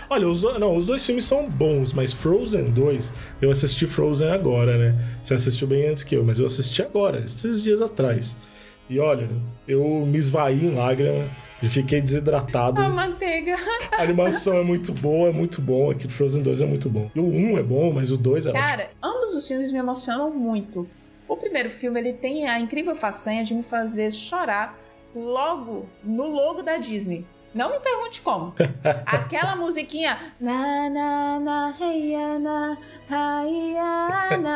[0.08, 4.30] Olha, os, do- não, os dois filmes são bons, mas Frozen 2, eu assisti Frozen
[4.30, 4.94] agora, né?
[5.22, 8.36] Você assistiu bem antes que eu, mas eu assisti agora, esses dias atrás.
[8.88, 9.28] E olha,
[9.66, 11.30] eu me esvaí em lágrimas
[11.62, 12.80] e fiquei desidratado.
[12.82, 13.56] A manteiga.
[13.96, 15.90] A animação é muito boa, é muito bom.
[15.90, 17.10] Aqui do Frozen 2 é muito bom.
[17.14, 18.66] E o 1 é bom, mas o 2 é ótimo.
[18.66, 20.86] Cara, ambos os filmes me emocionam muito.
[21.26, 24.78] O primeiro filme, ele tem a incrível façanha de me fazer chorar
[25.14, 27.26] logo no logo da Disney.
[27.54, 28.52] Não me pergunte como.
[29.06, 30.18] Aquela musiquinha.
[30.40, 31.74] Na, na, na.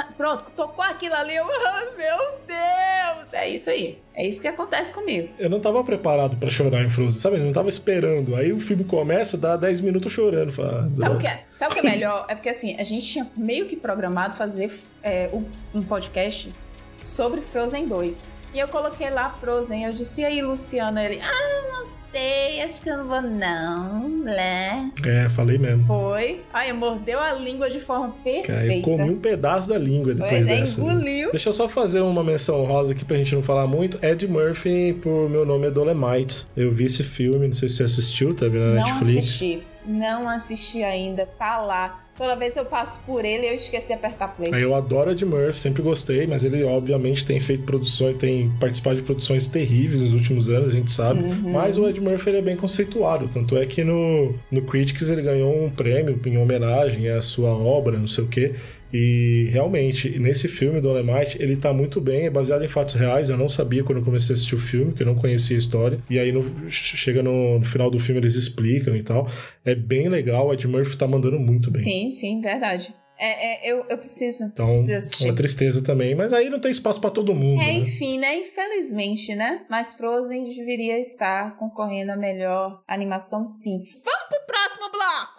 [0.17, 1.37] Pronto, tocou aquilo ali.
[1.37, 3.33] Eu, oh, meu Deus!
[3.33, 4.03] É isso aí.
[4.13, 5.29] É isso que acontece comigo.
[5.39, 7.37] Eu não tava preparado pra chorar em Frozen, sabe?
[7.37, 8.35] Eu não tava esperando.
[8.35, 10.51] Aí o filme começa, dá 10 minutos chorando.
[10.51, 12.27] Fala, sabe, o que é, sabe o que é melhor?
[12.29, 15.31] É porque assim, a gente tinha meio que programado fazer é,
[15.73, 16.53] um podcast
[16.99, 18.38] sobre Frozen 2.
[18.55, 19.85] E eu coloquei lá Frozen.
[19.85, 20.99] Eu disse, e aí, Luciano?
[20.99, 24.91] Ele, ah, não sei, acho que eu não vou, não, né?
[25.05, 25.87] É, falei mesmo.
[25.87, 26.43] Foi.
[26.53, 28.53] Ai, mordeu a língua de forma perfeita.
[28.53, 30.81] eu comi um pedaço da língua depois pois é, dessa.
[30.81, 31.31] engoliu.
[31.31, 33.99] Deixa eu só fazer uma menção rosa aqui pra gente não falar muito.
[34.05, 36.47] Ed Murphy, por meu nome é Dolemite.
[36.57, 39.13] Eu vi esse filme, não sei se você assistiu, tá vendo na não Netflix.
[39.13, 39.63] Não assisti.
[39.87, 44.35] Não assisti ainda, tá lá Toda vez eu passo por ele, eu esqueci de apertar
[44.35, 44.51] play.
[44.53, 49.03] Eu adoro Ed Murphy, sempre gostei, mas ele obviamente tem feito produções, tem participado de
[49.03, 51.23] produções terríveis nos últimos anos, a gente sabe.
[51.23, 51.53] Uhum.
[51.53, 55.23] Mas o Ed Murphy ele é bem conceituado, tanto é que no, no Critics ele
[55.23, 58.53] ganhou um prêmio em homenagem à sua obra, não sei o quê.
[58.93, 63.29] E realmente, nesse filme, Dolemite, ele tá muito bem, é baseado em fatos reais.
[63.29, 65.59] Eu não sabia quando eu comecei a assistir o filme, que eu não conhecia a
[65.59, 65.99] história.
[66.09, 69.29] E aí, no, chega no, no, final do filme, eles explicam e tal.
[69.65, 71.83] É bem legal, o Ed Murphy tá mandando muito bem.
[71.83, 72.95] Sim, sim, verdade.
[73.21, 74.45] É, é, eu, eu preciso.
[74.45, 75.25] Então, preciso assistir.
[75.25, 77.61] uma tristeza também, mas aí não tem espaço para todo mundo.
[77.61, 77.73] É, né?
[77.75, 78.37] enfim, né?
[78.37, 79.67] Infelizmente, né?
[79.69, 83.83] Mas Frozen deveria estar concorrendo a melhor animação, sim.
[84.05, 85.39] Vamos pro próximo bloco!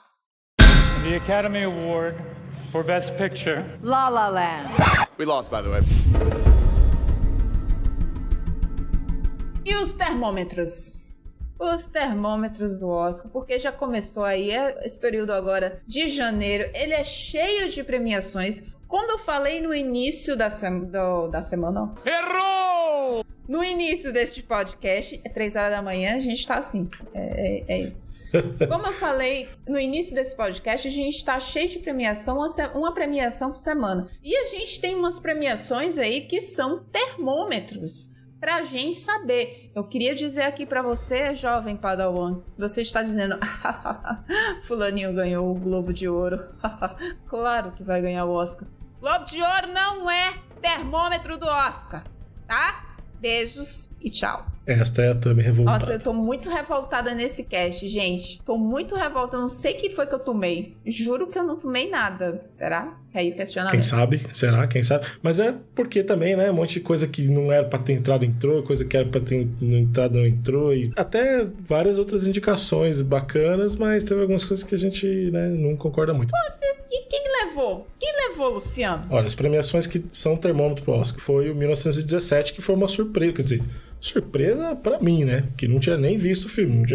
[1.04, 2.39] The Academy Award
[2.70, 3.66] for Best Picture.
[3.82, 4.70] La La Land.
[5.18, 5.82] We lost, by the way.
[9.66, 11.02] E os termômetros?
[11.60, 16.94] Os termômetros do Oscar, porque já começou aí é esse período agora de janeiro, ele
[16.94, 18.64] é cheio de premiações.
[18.88, 21.94] Como eu falei no início da, sema, do, da semana.
[22.06, 23.26] Errou!
[23.50, 26.88] No início deste podcast, é 3 horas da manhã, a gente tá assim.
[27.16, 28.04] É, é, é isso.
[28.70, 32.38] Como eu falei no início desse podcast, a gente tá cheio de premiação,
[32.76, 34.08] uma, premiação por semana.
[34.24, 39.72] E a gente tem umas premiações aí que são termômetros pra gente saber.
[39.74, 43.36] Eu queria dizer aqui para você, jovem Padawan, você está dizendo,
[44.62, 46.40] fulaninho ganhou o Globo de Ouro.
[47.26, 48.68] claro que vai ganhar o Oscar.
[49.00, 52.04] Globo de Ouro não é termômetro do Oscar,
[52.48, 52.89] tá?
[53.20, 54.46] Beijos e tchau.
[54.70, 55.80] Esta é a Tami revoltada.
[55.80, 58.40] Nossa, eu tô muito revoltada nesse cast, gente.
[58.44, 59.40] Tô muito revoltada.
[59.40, 60.78] Não sei o que foi que eu tomei.
[60.86, 62.46] Juro que eu não tomei nada.
[62.52, 62.96] Será?
[63.12, 63.72] Aí o questionamento.
[63.72, 64.22] Quem sabe?
[64.32, 64.68] Será?
[64.68, 65.08] Quem sabe?
[65.24, 66.52] Mas é porque também, né?
[66.52, 69.20] Um monte de coisa que não era pra ter entrado entrou, coisa que era pra
[69.20, 70.72] ter entrado não entrou.
[70.72, 75.76] E até várias outras indicações bacanas, mas teve algumas coisas que a gente né, não
[75.76, 76.30] concorda muito.
[76.30, 76.38] Pô,
[76.92, 77.88] e quem levou?
[77.98, 79.08] Quem levou, Luciano?
[79.10, 83.34] Olha, as premiações que são termômetro pro Oscar foi o 1917, que foi uma surpresa.
[83.34, 83.64] Quer dizer,
[84.00, 85.50] surpresa para mim, né?
[85.58, 86.86] Que não tinha nem visto o filme.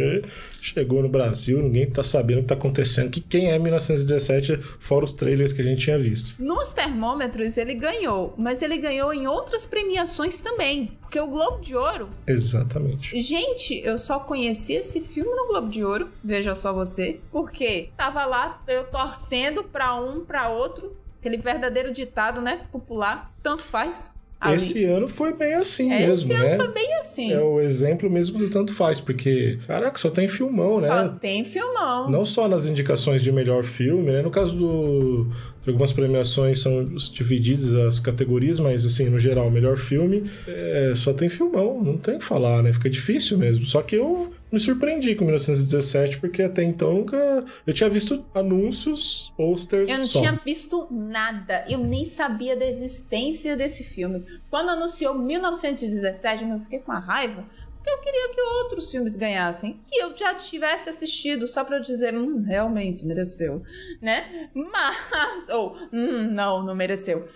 [0.63, 3.11] Chegou no Brasil, ninguém tá sabendo o que tá acontecendo.
[3.11, 6.43] Que quem é 1917, fora os trailers que a gente tinha visto.
[6.43, 10.97] Nos termômetros ele ganhou, mas ele ganhou em outras premiações também.
[11.01, 12.09] Porque o Globo de Ouro.
[12.27, 13.21] Exatamente.
[13.21, 16.09] Gente, eu só conheci esse filme no Globo de Ouro.
[16.23, 17.21] Veja só você.
[17.31, 20.97] Porque tava lá eu torcendo pra um, pra outro.
[21.21, 22.67] Aquele verdadeiro ditado, né?
[22.73, 23.33] Popular.
[23.43, 24.15] Tanto faz.
[24.41, 24.57] Ali.
[24.57, 26.53] Esse ano foi bem assim é, mesmo, esse né?
[26.53, 27.33] Ano foi bem assim.
[27.33, 30.89] É o exemplo mesmo do tanto faz, porque, caraca, só tem filmão, né?
[30.89, 32.11] Só tem filmão.
[32.11, 34.21] Não só nas indicações de melhor filme, né?
[34.21, 35.27] No caso do
[35.67, 41.31] algumas premiações são divididas as categorias, mas assim, no geral, melhor filme, é, só tem
[41.31, 42.73] filmão, não tem o que falar, né?
[42.73, 43.65] Fica difícil mesmo.
[43.65, 47.45] Só que eu me surpreendi com 1917, porque até então nunca.
[47.67, 49.91] Eu tinha visto anúncios, posters.
[49.91, 50.21] Eu não só.
[50.21, 51.65] tinha visto nada.
[51.69, 54.25] Eu nem sabia da existência desse filme.
[54.49, 57.45] Quando anunciou 1917, eu fiquei com uma raiva.
[57.77, 61.83] Porque eu queria que outros filmes ganhassem, que eu já tivesse assistido, só pra eu
[61.83, 63.63] dizer, hum, realmente mereceu,
[64.01, 64.49] né?
[64.55, 67.29] Mas, ou, hum, não, não mereceu.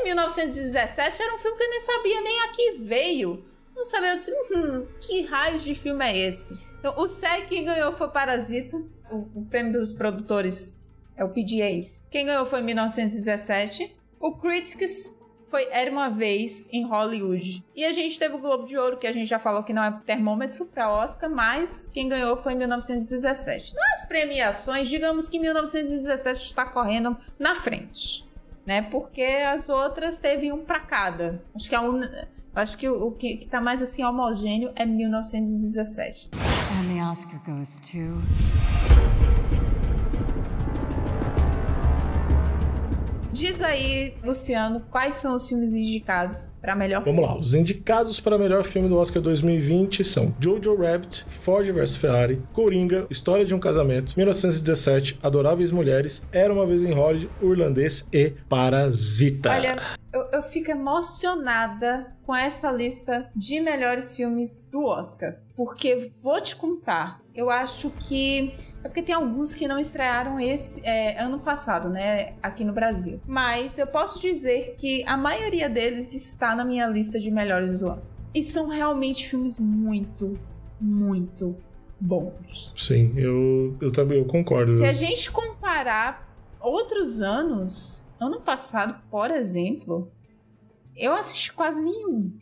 [0.00, 3.44] Em 1917 era um filme que eu nem sabia nem a que veio.
[3.76, 6.58] Não sabia, eu disse, hum, que raio de filme é esse?
[6.78, 8.76] Então, o SEG que ganhou foi Parasita,
[9.10, 10.74] o, o prêmio dos produtores
[11.14, 11.90] é o PGA.
[12.10, 13.94] Quem ganhou foi 1917.
[14.18, 17.62] O Critics foi Era uma Vez em Hollywood.
[17.74, 19.84] E a gente teve o Globo de Ouro, que a gente já falou que não
[19.84, 23.74] é termômetro para Oscar, mas quem ganhou foi em 1917.
[23.74, 28.26] Nas premiações, digamos que 1917 está correndo na frente,
[28.64, 28.82] né?
[28.82, 31.42] Porque as outras teve um para cada.
[31.54, 32.00] Acho que a un...
[32.56, 36.30] Acho que o, que, que tá mais assim homogêneo é 1917.
[36.32, 38.22] And the Oscar goes to
[43.36, 48.38] Diz aí, Luciano, quais são os filmes indicados para melhor Vamos lá, os indicados para
[48.38, 53.60] melhor filme do Oscar 2020 são Jojo Rabbit, Ford vs Ferrari, Coringa, História de um
[53.60, 59.50] Casamento, 1917, Adoráveis Mulheres, Era uma vez em Hollywood, Irlandês e Parasita.
[59.50, 59.76] Olha,
[60.10, 65.36] eu, eu fico emocionada com essa lista de melhores filmes do Oscar.
[65.54, 68.54] Porque vou te contar, eu acho que.
[68.86, 72.34] É porque tem alguns que não estrearam esse é, ano passado, né?
[72.40, 73.20] Aqui no Brasil.
[73.26, 77.88] Mas eu posso dizer que a maioria deles está na minha lista de melhores do
[77.88, 78.02] ano.
[78.32, 80.38] E são realmente filmes muito,
[80.80, 81.56] muito
[81.98, 82.72] bons.
[82.76, 84.78] Sim, eu, eu também eu concordo.
[84.78, 90.12] Se a gente comparar outros anos, ano passado, por exemplo,
[90.94, 92.32] eu assisti quase nenhum.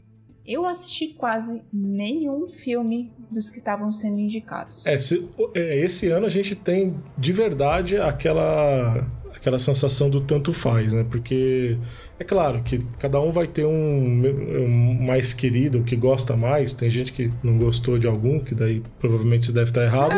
[0.47, 4.87] Eu assisti quase nenhum filme dos que estavam sendo indicados.
[4.87, 10.53] É, se- é, esse ano a gente tem de verdade aquela aquela sensação do tanto
[10.55, 11.05] faz, né?
[11.11, 11.77] Porque
[12.19, 14.23] é claro que cada um vai ter um,
[14.65, 16.73] um mais querido, que gosta mais.
[16.73, 20.15] Tem gente que não gostou de algum, que daí provavelmente você deve estar errado.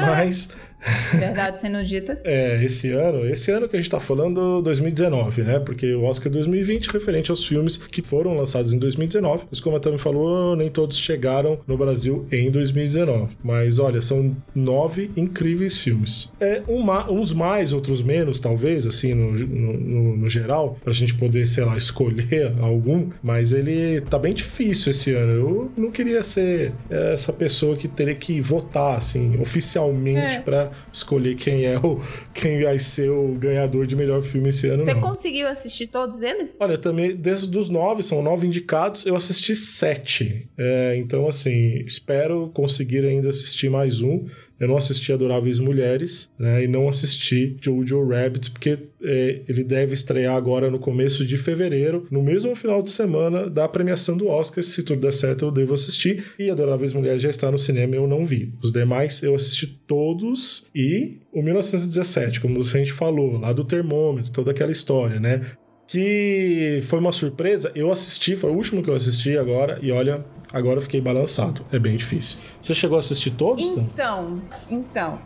[0.00, 0.50] Mas
[1.18, 2.24] Verdade sendo ditas.
[2.24, 5.58] é, esse ano, esse ano que a gente tá falando 2019, né?
[5.58, 9.46] Porque o Oscar 2020 referente aos filmes que foram lançados em 2019.
[9.50, 13.36] Mas como a Tami falou, nem todos chegaram no Brasil em 2019.
[13.42, 16.32] Mas olha, são nove incríveis filmes.
[16.40, 20.92] É um ma- uns mais, outros menos, talvez, assim, no, no, no- no geral, pra
[20.92, 23.08] gente poder, sei lá, escolher algum.
[23.22, 25.32] Mas ele tá bem difícil esse ano.
[25.32, 30.40] Eu não queria ser essa pessoa que teria que votar, assim, oficialmente É.
[30.40, 32.00] pra escolher quem é o
[32.34, 34.84] quem vai ser o ganhador de melhor filme esse ano.
[34.84, 35.00] Você não.
[35.00, 36.58] conseguiu assistir todos eles?
[36.60, 40.48] Olha, também, desde os nove, são nove indicados, eu assisti sete.
[40.56, 44.26] É, então, assim, espero conseguir ainda assistir mais um.
[44.58, 46.64] Eu não assisti Adoráveis Mulheres, né?
[46.64, 52.06] E não assisti Jojo Rabbit, porque é, ele deve estrear agora no começo de fevereiro,
[52.10, 54.64] no mesmo final de semana da premiação do Oscar.
[54.64, 56.24] Se tudo der certo, eu devo assistir.
[56.38, 58.52] E Adoráveis Mulheres já está no cinema e eu não vi.
[58.62, 64.32] Os demais eu assisti todos e o 1917, como a gente falou, lá do termômetro,
[64.32, 65.42] toda aquela história, né?
[65.88, 67.72] que foi uma surpresa.
[67.74, 71.64] Eu assisti, foi o último que eu assisti agora, e olha, agora eu fiquei balançado.
[71.72, 72.38] É bem difícil.
[72.60, 73.64] Você chegou a assistir todos?
[73.64, 75.20] Então, então.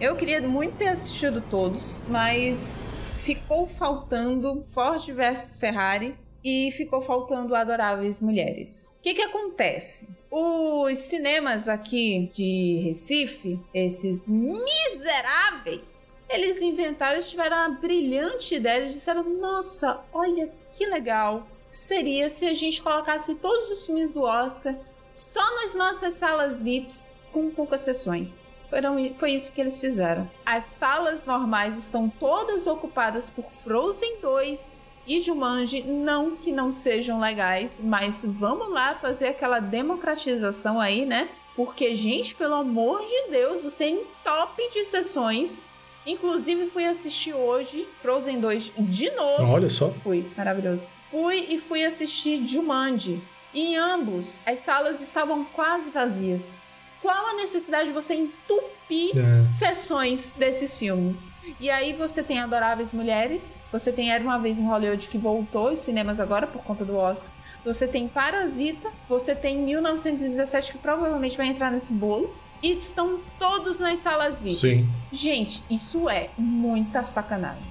[0.00, 7.54] Eu queria muito ter assistido todos, mas ficou faltando Ford versus Ferrari e ficou faltando
[7.54, 8.88] Adoráveis Mulheres.
[8.98, 10.08] O que que acontece?
[10.30, 18.94] Os cinemas aqui de Recife, esses miseráveis, eles inventaram, eles tiveram a brilhante ideia, eles
[18.94, 24.76] disseram: "Nossa, olha que legal seria se a gente colocasse todos os filmes do Oscar
[25.12, 28.42] só nas nossas salas VIPs com poucas sessões.
[28.68, 30.30] Foram, foi isso que eles fizeram.
[30.46, 35.82] As salas normais estão todas ocupadas por Frozen 2 e Jumanji.
[35.82, 41.28] Não que não sejam legais, mas vamos lá fazer aquela democratização aí, né?
[41.56, 45.64] Porque, gente, pelo amor de Deus, você entope de sessões.
[46.06, 49.52] Inclusive, fui assistir hoje Frozen 2 de novo.
[49.52, 49.90] Olha só.
[50.02, 50.86] Fui, maravilhoso.
[51.10, 53.22] Fui e fui assistir Jumanji.
[53.52, 56.56] E em ambos, as salas estavam quase vazias.
[57.02, 59.48] Qual a necessidade de você entupir É.
[59.48, 61.30] sessões desses filmes?
[61.58, 65.68] E aí você tem Adoráveis Mulheres, você tem Era Uma Vez em Hollywood que voltou
[65.68, 67.30] aos cinemas agora por conta do Oscar.
[67.64, 72.32] Você tem Parasita, você tem 1917 que provavelmente vai entrar nesse bolo.
[72.62, 74.90] E estão todos nas salas VIPs.
[75.10, 77.69] Gente, isso é muita sacanagem.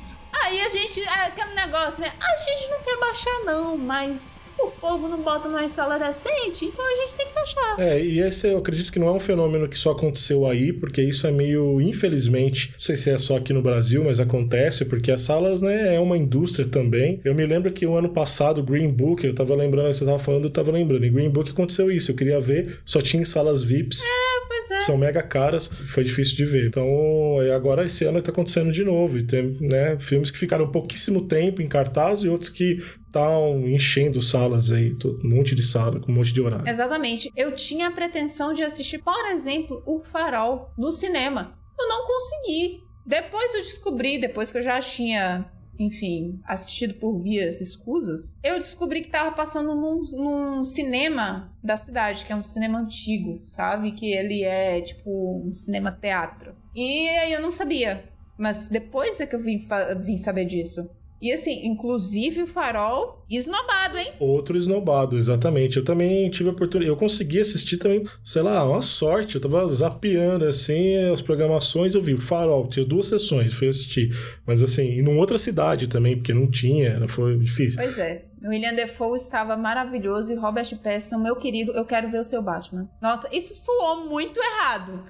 [0.49, 2.11] Aí a gente, é aquele negócio, né?
[2.19, 6.83] A gente não quer baixar, não, mas o povo não bota numa sala decente, então
[6.83, 7.79] a gente tem que baixar.
[7.79, 11.03] É, e esse eu acredito que não é um fenômeno que só aconteceu aí, porque
[11.03, 15.11] isso é meio, infelizmente, não sei se é só aqui no Brasil, mas acontece, porque
[15.11, 17.21] as salas, né, é uma indústria também.
[17.23, 20.45] Eu me lembro que o ano passado, Green Book, eu tava lembrando, você tava falando,
[20.45, 23.61] eu tava lembrando, em Green Book aconteceu isso, eu queria ver, só tinha em salas
[23.61, 24.01] VIPs.
[24.59, 24.81] Pois é.
[24.81, 26.67] São mega caras, foi difícil de ver.
[26.67, 26.85] Então,
[27.55, 29.17] agora esse ano tá acontecendo de novo.
[29.17, 34.21] E tem, né, filmes que ficaram pouquíssimo tempo em cartaz e outros que estão enchendo
[34.21, 34.93] salas aí,
[35.23, 36.67] um monte de sala, com um monte de horário.
[36.67, 37.31] Exatamente.
[37.35, 41.53] Eu tinha a pretensão de assistir, por exemplo, O Farol no cinema.
[41.79, 42.83] Eu não consegui.
[43.05, 49.01] Depois eu descobri, depois que eu já tinha, enfim, assistido por vias escusas, eu descobri
[49.01, 53.93] que tava passando num, num cinema da cidade, que é um cinema antigo, sabe?
[53.93, 56.53] Que ele é tipo um cinema teatro.
[56.75, 58.03] E aí eu não sabia.
[58.37, 59.59] Mas depois é que eu vim,
[60.01, 60.89] vim saber disso.
[61.21, 64.11] E assim, inclusive o farol esnobado, hein?
[64.19, 65.77] Outro esnobado, exatamente.
[65.77, 66.89] Eu também tive a oportunidade.
[66.89, 69.35] Eu consegui assistir também, sei lá, uma sorte.
[69.35, 71.93] Eu tava zapeando assim as programações.
[71.93, 74.15] Eu vi o Farol, tinha duas sessões, fui assistir.
[74.45, 77.81] Mas assim, em outra cidade também, porque não tinha, foi difícil.
[77.81, 78.25] Pois é.
[78.45, 82.89] William Defoe estava maravilhoso e Robert Pattinson, meu querido, eu quero ver o seu Batman.
[83.01, 85.03] Nossa, isso soou muito errado.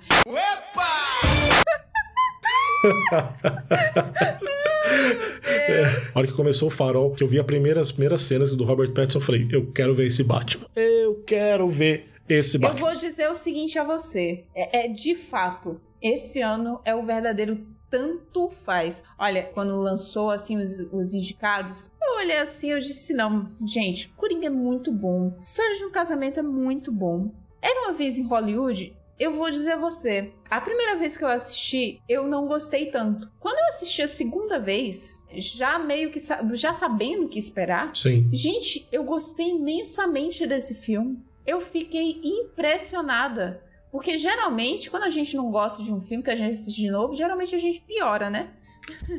[5.43, 7.45] É, a hora que começou o farol, que eu vi as
[7.91, 10.65] primeiras cenas do Robert Pattinson, eu falei, eu quero ver esse Batman.
[10.75, 12.79] Eu quero ver esse Eu Batman.
[12.79, 14.45] vou dizer o seguinte a você.
[14.55, 17.59] É, é de fato, esse ano é o verdadeiro
[17.89, 19.03] tanto faz.
[19.17, 24.47] Olha, quando lançou assim os, os indicados, eu olhei assim, eu disse não, gente, Coringa
[24.47, 25.35] é muito bom.
[25.41, 27.31] História de um casamento é muito bom.
[27.61, 31.27] Era uma vez em Hollywood, eu vou dizer a você, a primeira vez que eu
[31.27, 33.29] assisti, eu não gostei tanto.
[33.39, 36.19] Quando eu assisti a segunda vez, já meio que
[36.53, 38.29] já sabendo o que esperar, Sim.
[38.31, 41.21] Gente, eu gostei imensamente desse filme.
[41.45, 43.61] Eu fiquei impressionada.
[43.91, 46.91] Porque geralmente, quando a gente não gosta de um filme que a gente assiste de
[46.91, 48.51] novo, geralmente a gente piora, né?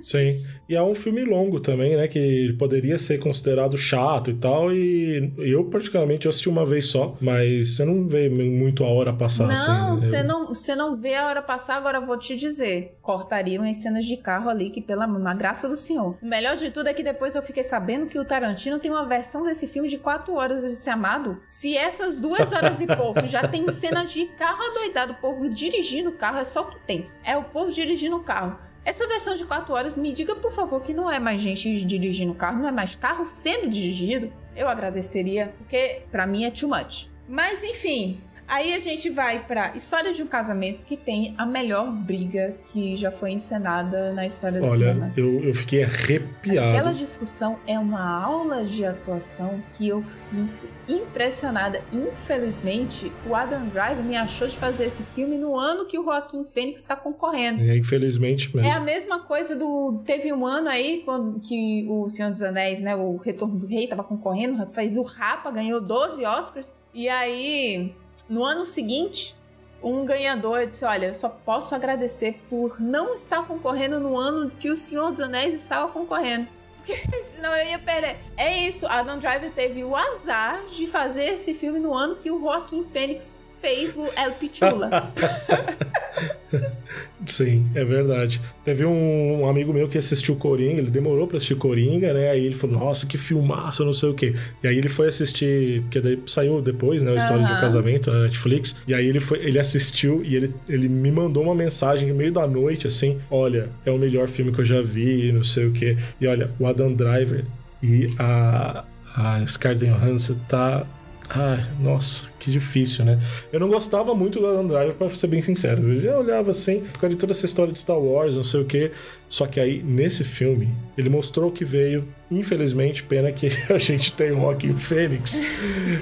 [0.03, 0.41] Sim.
[0.69, 2.07] E é um filme longo também, né?
[2.09, 4.73] Que poderia ser considerado chato e tal.
[4.73, 9.13] E eu, particularmente, eu assisti uma vez só, mas você não vê muito a hora
[9.13, 9.69] passar assim.
[9.69, 9.97] não, né?
[9.97, 12.97] você não, você não vê a hora passar, agora eu vou te dizer.
[13.03, 16.17] Cortariam as cenas de carro ali, que pela na graça do senhor.
[16.23, 19.07] O melhor de tudo é que depois eu fiquei sabendo que o Tarantino tem uma
[19.07, 21.39] versão desse filme de 4 horas de ser amado.
[21.47, 26.11] Se essas duas horas e pouco já tem cena de carro adoidado, o povo dirigindo
[26.11, 27.09] o carro, é só o que tem.
[27.25, 28.70] É o povo dirigindo o carro.
[28.91, 32.33] Essa versão de 4 horas, me diga por favor que não é mais gente dirigindo
[32.33, 34.33] o carro, não é mais carro sendo dirigido.
[34.57, 37.09] Eu agradeceria, porque pra mim é too much.
[37.29, 41.89] Mas enfim, Aí a gente vai pra História de um Casamento, que tem a melhor
[41.93, 45.05] briga que já foi encenada na história do cinema.
[45.05, 46.71] Olha, eu, eu fiquei arrepiado.
[46.71, 51.83] Aquela discussão é uma aula de atuação que eu fico impressionada.
[51.93, 56.45] Infelizmente, o Adam Driver me achou de fazer esse filme no ano que o Joaquim
[56.45, 57.63] Fênix está concorrendo.
[57.63, 58.69] É, infelizmente mesmo.
[58.69, 60.03] É a mesma coisa do.
[60.05, 62.97] Teve um ano aí quando, que o Senhor dos Anéis, né?
[62.97, 66.79] O Retorno do Rei tava concorrendo, fez o Rapa, ganhou 12 Oscars.
[66.93, 67.95] E aí,
[68.29, 69.37] no ano seguinte,
[69.83, 74.71] um ganhador disse: Olha, eu só posso agradecer por não estar concorrendo no ano que
[74.71, 76.49] o Senhor dos Anéis estava concorrendo.
[76.97, 78.17] Porque senão eu ia perder.
[78.37, 82.41] É isso, Adam Driver teve o azar de fazer esse filme no ano que o
[82.41, 84.91] Joaquim Fênix fez o El Pichula.
[87.27, 88.41] Sim, é verdade.
[88.65, 92.31] Teve um, amigo meu que assistiu Coringa, ele demorou pra assistir Coringa, né?
[92.31, 94.35] Aí ele falou, nossa, que filmaço, não sei o quê.
[94.63, 97.13] E aí ele foi assistir, porque daí saiu depois, né?
[97.13, 97.61] A história de um Aham.
[97.61, 98.77] casamento na Netflix.
[98.87, 102.33] E aí ele foi, ele assistiu e ele, ele me mandou uma mensagem no meio
[102.33, 105.73] da noite, assim: olha, é o melhor filme que eu já vi, não sei o
[105.73, 105.97] quê.
[106.21, 107.45] E olha, o Adam Driver
[107.83, 108.85] e a,
[109.15, 110.87] a Scarlett Johansson tá.
[111.29, 113.19] Ai, nossa, que difícil, né?
[113.53, 115.93] Eu não gostava muito do Adam Driver, pra ser bem sincero.
[115.93, 118.61] Eu já olhava assim, por causa de toda essa história de Star Wars, não sei
[118.61, 118.91] o quê.
[119.29, 122.09] Só que aí, nesse filme, ele mostrou que veio.
[122.31, 125.41] Infelizmente, pena que a gente tem o Joaquim Fênix.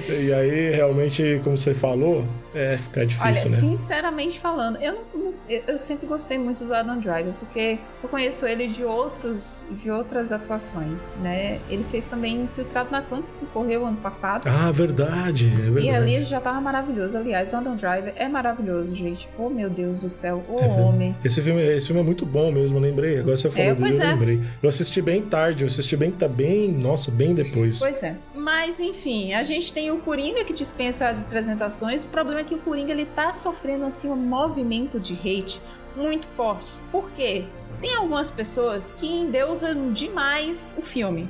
[0.09, 3.57] e aí, realmente, como você falou, é fica Olha, difícil, né?
[3.57, 5.33] sinceramente falando, eu, não-
[5.67, 10.31] eu, sempre gostei muito do Adam Driver, porque eu conheço ele de outros de outras
[10.31, 11.59] atuações, né?
[11.69, 14.47] Ele fez também Infiltrado na Clã, que correu ano passado.
[14.47, 15.85] Ah, verdade, é verdade.
[15.85, 17.17] E ali já tava maravilhoso.
[17.17, 19.27] Aliás, o Adam Driver é maravilhoso, gente.
[19.37, 20.41] Oh, meu Deus do céu.
[20.49, 20.81] O É verdade.
[20.81, 21.15] homem.
[21.23, 23.19] Esse filme, esse filme é muito bom mesmo, eu lembrei.
[23.19, 24.05] Agora você falou É, dele, eu é.
[24.13, 24.41] lembrei.
[24.63, 27.79] Eu assisti bem tarde, eu assisti bem, tá bem, nossa, bem depois.
[27.79, 28.15] Pois é.
[28.35, 32.03] Mas, enfim, a gente tem o Coringa que dispensa apresentações.
[32.03, 35.61] O problema é que o Coringa, ele tá sofrendo, assim, um movimento de hate
[35.95, 36.67] muito forte.
[36.91, 37.45] Por quê?
[37.81, 41.29] Tem algumas pessoas que endeusam demais o filme.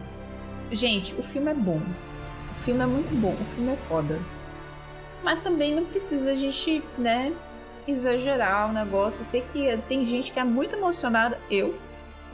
[0.72, 1.82] Gente, o filme é bom.
[2.54, 3.36] O filme é muito bom.
[3.40, 4.20] O filme é foda.
[5.24, 7.34] Mas também não precisa a gente, né,
[7.88, 9.22] exagerar o negócio.
[9.22, 11.40] Eu sei que tem gente que é muito emocionada.
[11.50, 11.78] Eu.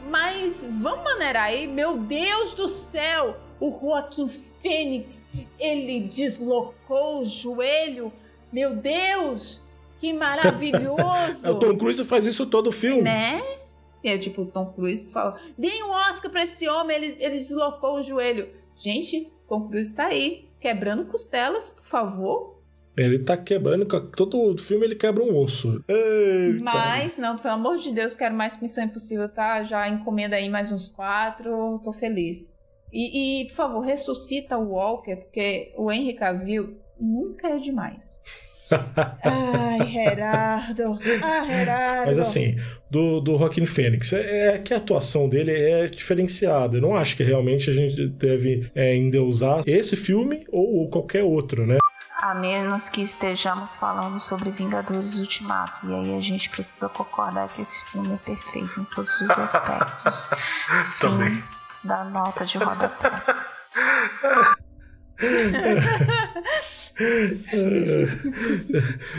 [0.09, 1.67] Mas vamos maneirar aí.
[1.67, 3.37] Meu Deus do céu!
[3.59, 4.27] O Joaquim
[4.61, 5.25] Fênix,
[5.57, 8.11] ele deslocou o joelho.
[8.51, 9.65] Meu Deus!
[9.99, 11.49] Que maravilhoso!
[11.51, 13.01] O Tom Cruise faz isso todo o filme.
[13.01, 13.41] Né?
[14.03, 15.39] E é tipo, Tom Cruise, por favor.
[15.57, 18.49] Deem um Oscar pra esse homem, ele, ele deslocou o joelho.
[18.75, 22.54] Gente, Tom Cruise tá aí, quebrando costelas, por favor.
[22.97, 25.83] Ele tá quebrando, todo o filme ele quebra um osso.
[25.87, 26.63] Eita.
[26.63, 29.63] Mas, não, pelo amor de Deus, quero mais Missão Impossível, tá?
[29.63, 32.57] Já encomenda aí mais uns quatro, tô feliz.
[32.93, 38.23] E, e, por favor, ressuscita o Walker, porque o Henry Cavill nunca é demais.
[39.23, 40.97] Ai, Gerardo.
[41.21, 42.05] Ah, Gerardo.
[42.07, 42.55] Mas assim,
[42.89, 46.77] do, do Joaquin Phoenix, é, é que a atuação dele é diferenciada.
[46.77, 51.23] Eu não acho que realmente a gente deve é, endeusar esse filme ou, ou qualquer
[51.23, 51.77] outro, né?
[52.25, 55.87] A menos que estejamos falando sobre Vingadores Ultimato.
[55.87, 60.31] E aí a gente precisa concordar que esse filme é perfeito em todos os aspectos.
[60.99, 61.35] Também.
[61.35, 61.43] Fim
[61.83, 63.11] da nota de rodapé.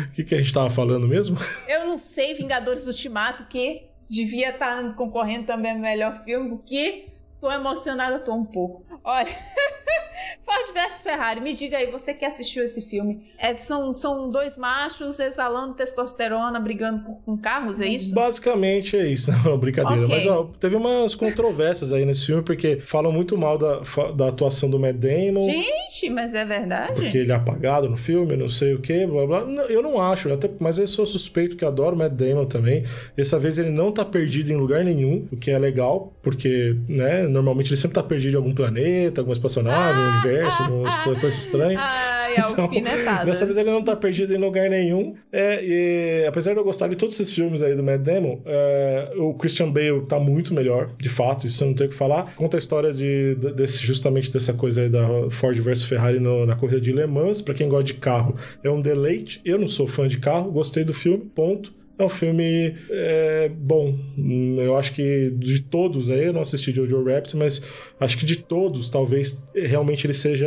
[0.08, 1.38] O que, que a gente tava falando mesmo?
[1.68, 7.52] Eu não sei, Vingadores Ultimato, que devia estar concorrendo também ao melhor filme, que tô
[7.52, 8.84] emocionada, tô um pouco.
[9.04, 9.28] Olha,
[10.44, 14.56] Ford vs Ferrari, me diga aí, você que assistiu esse filme, é, são, são dois
[14.56, 18.14] machos exalando testosterona, brigando por, com carros, é isso?
[18.14, 20.04] Basicamente é isso, não, brincadeira.
[20.04, 20.14] Ok.
[20.14, 23.80] Mas ó, teve umas controvérsias aí nesse filme, porque falam muito mal da,
[24.16, 25.46] da atuação do Matt Damon.
[25.46, 26.94] Gente, mas é verdade?
[26.94, 29.40] Porque ele é apagado no filme, não sei o que, blá blá.
[29.68, 32.84] Eu não acho, até, mas eu sou suspeito que adoro o Matt Damon também.
[33.16, 37.26] Dessa vez ele não tá perdido em lugar nenhum, o que é legal, porque, né,
[37.26, 40.88] normalmente ele sempre tá perdido em algum planeta, alguma espaçonave, um universo, alguma
[41.20, 41.78] coisa estranha.
[41.80, 43.26] Ai, Então, alfinetadas.
[43.26, 45.14] Dessa vez ele não tá perdido em lugar nenhum.
[45.32, 49.12] É, e, apesar de eu gostar de todos esses filmes aí do Matt Damon, é,
[49.16, 52.34] o Christian Bale tá muito melhor, de fato, isso eu não tenho o que falar.
[52.36, 56.44] Conta a história de, de- desse, justamente dessa coisa aí da Ford versus Ferrari no-
[56.46, 57.40] na corrida de Le Mans.
[57.42, 59.40] Pra quem gosta de carro, é um deleite.
[59.44, 61.72] Eu não sou fã de carro, gostei do filme, ponto.
[61.98, 63.94] É um filme é, bom.
[64.18, 67.62] Hum, Eu acho que de todos aí, eu não assisti Jojo Rabbit, mas
[67.98, 70.46] acho que de todos, talvez realmente ele seja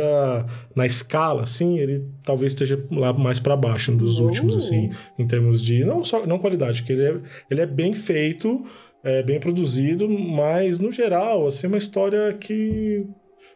[0.76, 5.26] na escala, assim, ele talvez esteja lá mais pra baixo, um dos últimos, assim, em
[5.26, 5.84] termos de.
[5.84, 7.16] Não só não qualidade, que ele é,
[7.50, 8.64] ele é bem feito,
[9.02, 13.04] é bem produzido, mas no geral, assim, é uma história que.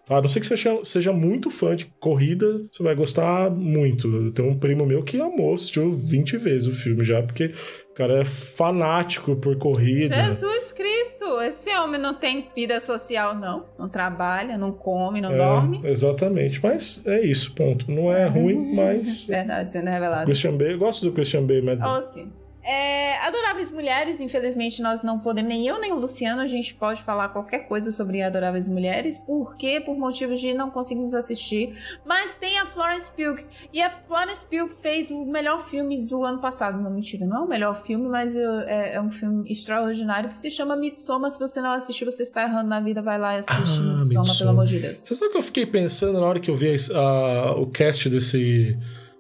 [0.08, 4.32] A não ser que você seja, seja muito fã de corrida, você vai gostar muito.
[4.32, 7.52] Tem um primo meu que amou, assistiu 20 vezes o filme já, porque
[7.94, 10.24] o cara é fanático por corrida.
[10.24, 13.66] Jesus Cristo, esse homem não tem vida social, não.
[13.78, 15.80] Não trabalha, não come, não É, dorme.
[15.84, 17.88] Exatamente, mas é isso, ponto.
[17.88, 19.26] Não é ruim, mas.
[19.30, 20.24] Verdade, sendo revelado.
[20.24, 21.80] Christian Bale, eu gosto do Christian Bale, mas.
[21.80, 22.26] Ok.
[22.64, 27.02] É, Adoráveis Mulheres, infelizmente nós não podemos, nem eu nem o Luciano, a gente pode
[27.02, 31.74] falar qualquer coisa sobre Adoráveis Mulheres, porque por motivos de não conseguimos assistir.
[32.06, 36.40] Mas tem a Florence Pugh, e a Florence Pugh fez o melhor filme do ano
[36.40, 36.80] passado.
[36.80, 40.36] Não, mentira, não é o melhor filme, mas uh, é, é um filme extraordinário que
[40.36, 41.30] se chama Midsommar.
[41.30, 43.98] Se você não assistiu, você está errando na vida, vai lá e assiste Ah, Midsommar,
[44.06, 44.38] Midsommar.
[44.38, 44.98] pelo amor de Deus.
[44.98, 48.08] Você sabe que eu fiquei pensando na hora que eu vi a- a- o cast
[48.08, 48.76] desse,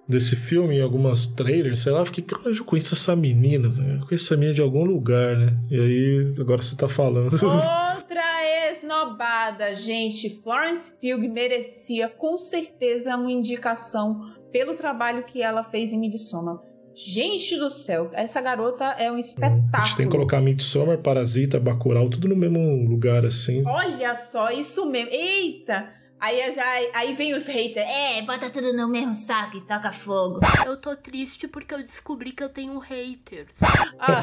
[0.08, 4.00] desse filme em algumas trailers, sei lá, eu fiquei, eu conheço essa menina, velho.
[4.00, 5.56] Eu conheço essa menina de algum lugar, né?
[5.70, 7.32] E aí, agora você tá falando.
[7.32, 10.28] Outra esnobada, gente.
[10.42, 14.20] Florence Pugh merecia com certeza uma indicação
[14.52, 16.58] pelo trabalho que ela fez em Midsommar.
[16.96, 19.84] Gente do céu, essa garota é um A espetáculo.
[19.84, 23.64] gente tem que colocar Midsommar, Parasita, Bacurau, tudo no mesmo lugar, assim.
[23.66, 25.10] Olha só, isso mesmo.
[25.10, 25.88] Eita!
[26.20, 27.86] Aí, já, aí vem os haters.
[27.86, 30.40] É, bota tudo no mesmo saco e toca fogo.
[30.64, 33.46] Eu tô triste porque eu descobri que eu tenho um hater.
[33.98, 34.22] Ah.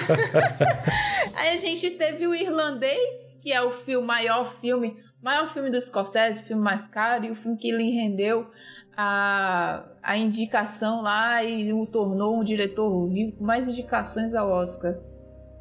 [1.38, 5.80] Aí a gente teve o Irlandês, que é o filme, maior filme, maior filme do
[5.80, 8.50] Scorsese, o filme mais caro, e o filme que lhe rendeu
[8.96, 14.98] a, a indicação lá e o tornou um diretor vivo com mais indicações ao Oscar.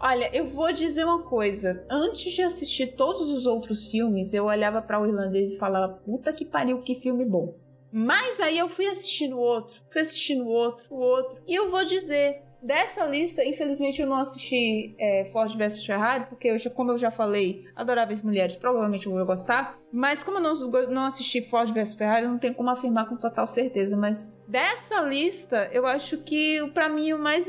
[0.03, 1.85] Olha, eu vou dizer uma coisa.
[1.91, 6.33] Antes de assistir todos os outros filmes, eu olhava para o irlandês e falava: puta
[6.33, 7.55] que pariu, que filme bom.
[7.93, 11.39] Mas aí eu fui assistindo outro, fui assistindo outro, o outro.
[11.47, 16.49] E eu vou dizer, dessa lista, infelizmente eu não assisti é, Ford vs Ferrari, porque
[16.49, 19.77] eu já, como eu já falei, Adoráveis Mulheres, provavelmente eu vou gostar.
[19.93, 20.55] Mas como eu não,
[20.89, 23.97] não assisti Ford vs Ferrari, eu não tenho como afirmar com total certeza.
[23.97, 27.47] Mas dessa lista, eu acho que pra mim o mais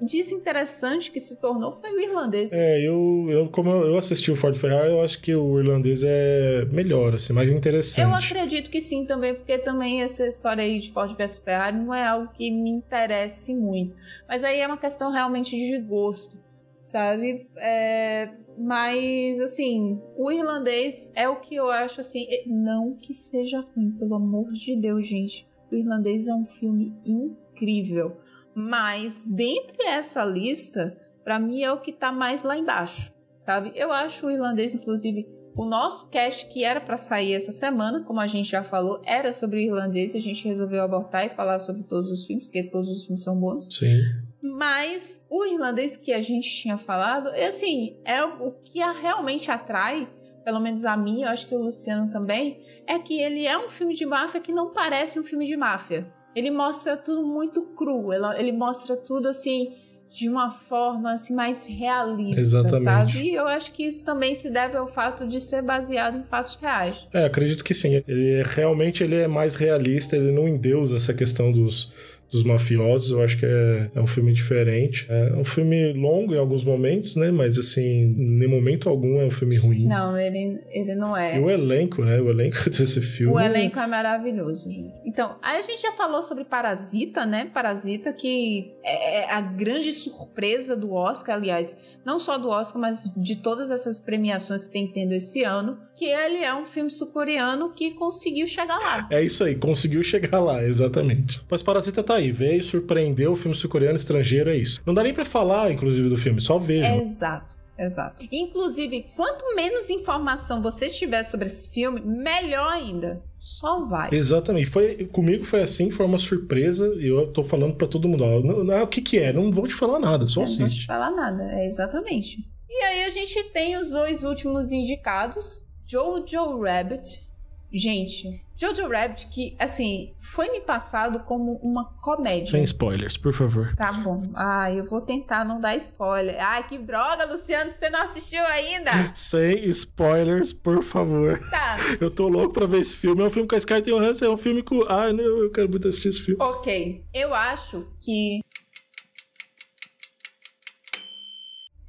[0.00, 2.52] desinteressante que se tornou foi o irlandês.
[2.52, 6.64] É, eu, eu como eu assisti o Ford Ferrari, eu acho que o irlandês é
[6.72, 8.00] melhor, assim, mais interessante.
[8.00, 11.94] Eu acredito que sim também, porque também essa história aí de Ford vs Ferrari não
[11.94, 13.94] é algo que me interesse muito.
[14.26, 16.38] Mas aí é uma questão realmente de gosto,
[16.80, 17.46] sabe?
[17.58, 23.90] É, mas, assim, o irlandês é o que eu acho, assim, não que seja ruim,
[23.92, 25.49] pelo amor de Deus, gente.
[25.70, 28.16] O irlandês é um filme incrível.
[28.54, 33.72] Mas, dentre essa lista, pra mim é o que tá mais lá embaixo, sabe?
[33.74, 38.20] Eu acho o irlandês, inclusive, o nosso cast que era para sair essa semana, como
[38.20, 40.14] a gente já falou, era sobre o irlandês.
[40.14, 43.38] A gente resolveu abortar e falar sobre todos os filmes, porque todos os filmes são
[43.38, 43.68] bons.
[43.76, 44.00] Sim.
[44.42, 48.92] Mas o irlandês que a gente tinha falado, é assim, é o o que a
[48.92, 50.08] realmente atrai,
[50.50, 53.68] pelo menos a mim, eu acho que o Luciano também, é que ele é um
[53.68, 56.12] filme de máfia que não parece um filme de máfia.
[56.34, 59.72] Ele mostra tudo muito cru, ele, mostra tudo assim
[60.10, 62.82] de uma forma assim mais realista, Exatamente.
[62.82, 63.18] sabe?
[63.20, 66.56] E eu acho que isso também se deve ao fato de ser baseado em fatos
[66.56, 67.06] reais.
[67.12, 68.02] É, acredito que sim.
[68.08, 71.92] Ele é, realmente ele é mais realista, ele não endeusa essa questão dos,
[72.30, 73.10] dos mafiosos.
[73.10, 75.06] Eu acho que é, é um filme diferente.
[75.08, 77.30] É um filme longo em alguns momentos, né?
[77.30, 79.86] Mas assim, em momento algum é um filme ruim.
[79.86, 81.38] Não, ele, ele não é.
[81.38, 82.20] E o elenco, né?
[82.20, 83.34] O elenco desse filme.
[83.34, 84.94] O elenco é maravilhoso, gente.
[85.04, 87.50] Então, aí a gente já falou sobre Parasita, né?
[87.52, 93.36] Parasita, que é a grande surpresa do Oscar, aliás, não só do Oscar, mas de
[93.36, 97.92] todas essas premiações que tem tendo esse ano, que ele é um filme sul-coreano que
[97.92, 99.08] conseguiu chegar lá.
[99.10, 101.42] É isso aí, conseguiu chegar lá, exatamente.
[101.50, 104.80] Mas Parasita tá aí, veio, surpreendeu o filme sul-coreano estrangeiro, é isso.
[104.86, 107.00] Não dá nem pra falar, inclusive, do filme, só vejam.
[107.00, 107.58] Exato.
[107.78, 108.22] Exato.
[108.30, 113.22] Inclusive, quanto menos informação você tiver sobre esse filme, melhor ainda.
[113.38, 114.10] Só vai.
[114.12, 114.68] Exatamente.
[114.68, 116.94] Foi, comigo foi assim, foi uma surpresa.
[116.98, 118.22] E eu tô falando pra todo mundo.
[118.22, 119.32] Ó, não, não, o que que é?
[119.32, 120.86] Não vou te falar nada, só Eu não vou te assiste.
[120.86, 122.36] falar nada, é exatamente.
[122.68, 127.29] E aí a gente tem os dois últimos indicados, Jojo Rabbit.
[127.72, 132.50] Gente, Jojo Rabbit que, assim, foi me passado como uma comédia.
[132.50, 133.74] Sem spoilers, por favor.
[133.74, 134.22] Tá bom.
[134.34, 136.36] Ah, eu vou tentar não dar spoiler.
[136.38, 138.90] Ai, que droga, Luciano, você não assistiu ainda?
[139.14, 141.38] Sem spoilers, por favor.
[141.48, 141.78] Tá.
[141.98, 143.22] Eu tô louco pra ver esse filme.
[143.22, 144.82] É um filme com a Scarlett Johansson, é um filme com...
[144.82, 146.42] Ah, não, eu quero muito assistir esse filme.
[146.42, 147.04] Ok.
[147.14, 148.40] Eu acho que.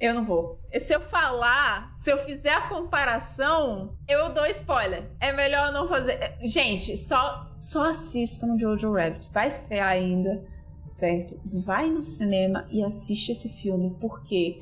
[0.02, 0.58] Eu não vou.
[0.80, 5.08] Se eu falar, se eu fizer a comparação, eu dou spoiler.
[5.20, 6.18] É melhor eu não fazer.
[6.40, 9.30] Gente, só, só assistam Jojo Rabbit.
[9.32, 10.44] Vai estrear ainda,
[10.90, 11.40] certo?
[11.44, 14.60] Vai no cinema e assiste esse filme, porque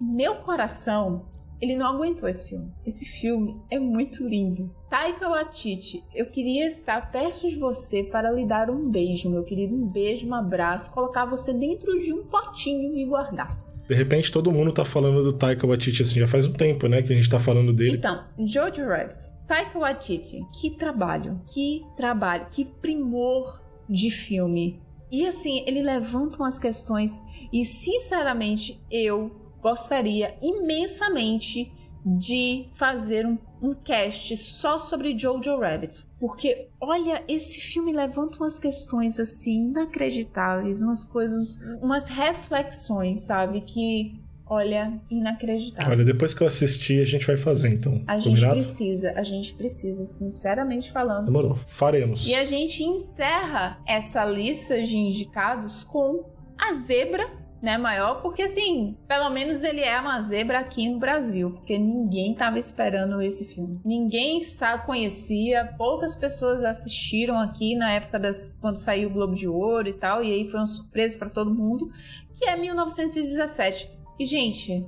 [0.00, 1.26] meu coração,
[1.60, 2.72] ele não aguentou esse filme.
[2.86, 4.72] Esse filme é muito lindo.
[4.88, 9.74] Taika Waititi, eu queria estar perto de você para lhe dar um beijo, meu querido.
[9.74, 13.65] Um beijo, um abraço, colocar você dentro de um potinho e guardar.
[13.88, 17.02] De repente, todo mundo tá falando do Taika Waititi, assim, já faz um tempo, né,
[17.02, 17.96] que a gente tá falando dele.
[17.96, 24.80] Então, Jojo Rabbit, Taika Waititi, que trabalho, que trabalho, que primor de filme.
[25.10, 27.20] E assim, ele levanta umas questões
[27.52, 29.30] e, sinceramente, eu
[29.62, 31.72] gostaria imensamente
[32.06, 36.06] de fazer um, um cast só sobre Jojo Rabbit.
[36.20, 43.60] Porque, olha, esse filme levanta umas questões assim inacreditáveis, umas coisas, umas reflexões, sabe?
[43.62, 45.90] Que, olha, inacreditável.
[45.90, 48.00] Olha, depois que eu assistir, a gente vai fazer, então.
[48.06, 48.54] A gente Combinado?
[48.54, 51.26] precisa, a gente precisa, sinceramente falando.
[51.26, 51.58] Demorou.
[51.66, 52.28] Faremos.
[52.28, 56.24] E a gente encerra essa lista de indicados com
[56.56, 57.28] a zebra,
[57.66, 62.32] né, maior, porque assim, pelo menos ele é uma zebra aqui no Brasil, porque ninguém
[62.32, 63.80] tava esperando esse filme.
[63.84, 69.48] Ninguém sabe, conhecia, poucas pessoas assistiram aqui na época das quando saiu o Globo de
[69.48, 71.90] Ouro e tal, e aí foi uma surpresa pra todo mundo,
[72.36, 73.90] que é 1917.
[74.16, 74.86] E gente,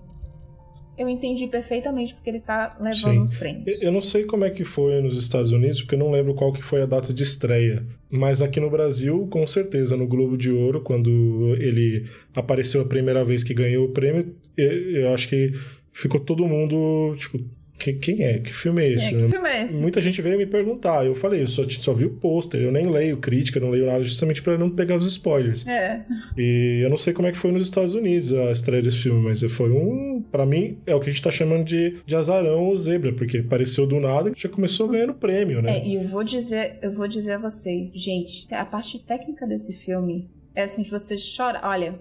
[0.98, 3.20] eu entendi perfeitamente porque ele tá levando Sim.
[3.20, 3.80] os prêmios.
[3.80, 6.52] Eu não sei como é que foi nos Estados Unidos, porque eu não lembro qual
[6.52, 7.86] que foi a data de estreia.
[8.10, 13.24] Mas aqui no Brasil, com certeza, no Globo de Ouro, quando ele apareceu a primeira
[13.24, 15.52] vez que ganhou o prêmio, eu eu acho que
[15.92, 17.38] ficou todo mundo, tipo,
[17.78, 18.38] que- quem é?
[18.38, 19.14] Que filme é esse?
[19.14, 19.74] É, que filme é esse?
[19.74, 21.04] Muita gente veio me perguntar.
[21.06, 24.02] Eu falei, eu só, só vi o pôster, eu nem leio crítica, não leio nada,
[24.02, 25.66] justamente para não pegar os spoilers.
[25.66, 26.04] É.
[26.36, 29.20] E eu não sei como é que foi nos Estados Unidos a estreia desse filme,
[29.22, 30.22] mas foi um.
[30.30, 33.38] Pra mim, é o que a gente tá chamando de, de azarão ou zebra, porque
[33.38, 35.78] apareceu do nada e já começou ganhando prêmio, né?
[35.78, 39.72] É, e eu vou dizer, eu vou dizer a vocês, gente, a parte técnica desse
[39.72, 41.60] filme é assim de vocês choram.
[41.62, 41.94] Olha,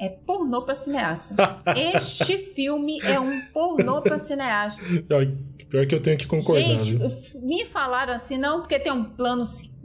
[0.00, 1.34] é pornô pra cineasta.
[1.76, 4.82] este filme é um pornô pra cineasta.
[5.06, 5.26] Pior,
[5.68, 7.40] pior que eu tenho que concordar, Gente, viu?
[7.42, 9.42] me falaram assim, não, porque tem um plano,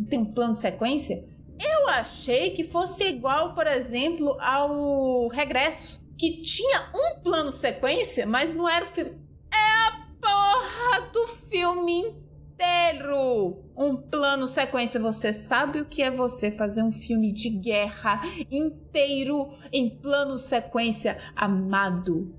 [0.09, 1.25] tem um plano sequência.
[1.59, 8.55] Eu achei que fosse igual, por exemplo, ao Regresso, que tinha um plano sequência, mas
[8.55, 9.11] não era o filme.
[9.51, 12.22] É a porra do filme
[12.63, 13.57] inteiro.
[13.75, 14.99] Um plano sequência.
[14.99, 21.17] Você sabe o que é você fazer um filme de guerra inteiro em plano sequência,
[21.35, 22.33] amado?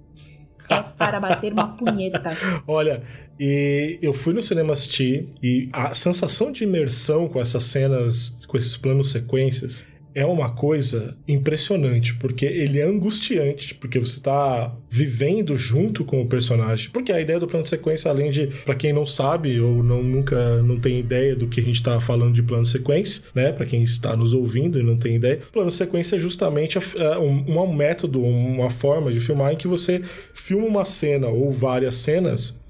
[0.69, 2.31] É para bater uma punheta.
[2.67, 3.03] Olha,
[3.39, 8.57] e eu fui no cinema assistir e a sensação de imersão com essas cenas, com
[8.57, 9.85] esses planos sequências,
[10.15, 16.27] é uma coisa impressionante, porque ele é angustiante, porque você tá vivendo junto com o
[16.27, 16.91] personagem.
[16.91, 20.03] Porque a ideia do plano de sequência, além de, pra quem não sabe ou não,
[20.03, 23.53] nunca não tem ideia do que a gente tá falando de plano de sequência, né?
[23.53, 27.19] Pra quem está nos ouvindo e não tem ideia, plano de sequência é justamente a-
[27.19, 30.01] um, um método, uma forma de filmar em que você
[30.33, 32.63] filma uma cena ou várias cenas,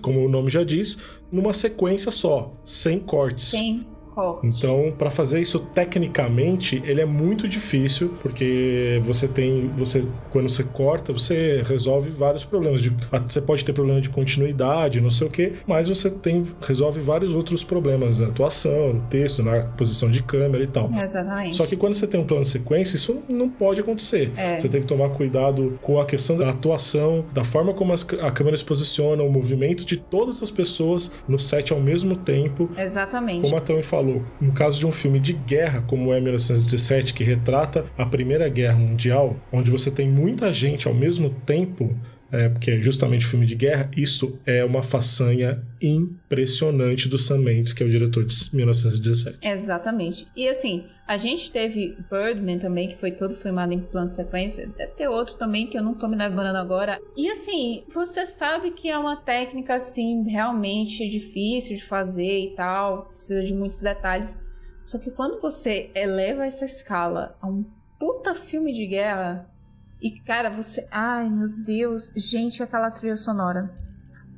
[0.00, 0.98] como o nome já diz,
[1.30, 3.48] numa sequência só, sem cortes.
[3.48, 3.86] Sem
[4.42, 10.62] Então, para fazer isso tecnicamente, ele é muito difícil, porque você tem, você quando você
[10.64, 12.80] corta, você resolve vários problemas.
[12.80, 12.90] De,
[13.26, 17.34] você pode ter problema de continuidade, não sei o que, mas você tem resolve vários
[17.34, 20.90] outros problemas na atuação, no texto, na posição de câmera e tal.
[20.92, 21.54] Exatamente.
[21.54, 24.30] Só que quando você tem um plano de sequência, isso não pode acontecer.
[24.36, 24.58] É.
[24.58, 28.30] Você tem que tomar cuidado com a questão da atuação, da forma como as- a
[28.30, 32.68] câmera se posiciona, o movimento de todas as pessoas no set ao mesmo tempo.
[32.78, 33.42] Exatamente.
[33.42, 34.05] Como a Tami falou,
[34.40, 38.78] no caso de um filme de guerra, como é 1917, que retrata a Primeira Guerra
[38.78, 41.94] Mundial, onde você tem muita gente ao mesmo tempo,
[42.32, 47.72] é, porque é justamente filme de guerra, isso é uma façanha impressionante do Sam Mendes,
[47.72, 49.38] que é o diretor de 1917.
[49.42, 50.26] Exatamente.
[50.36, 54.66] E assim, a gente teve Birdman também, que foi todo filmado em plano de sequência.
[54.66, 57.00] Deve ter outro também que eu não tô me lembrando agora.
[57.16, 63.06] E assim, você sabe que é uma técnica assim, realmente difícil de fazer e tal,
[63.06, 64.36] precisa de muitos detalhes.
[64.82, 67.64] Só que quando você eleva essa escala a um
[67.98, 69.48] puta filme de guerra,
[70.00, 70.86] e cara, você.
[70.90, 73.74] Ai meu Deus, gente, aquela trilha sonora.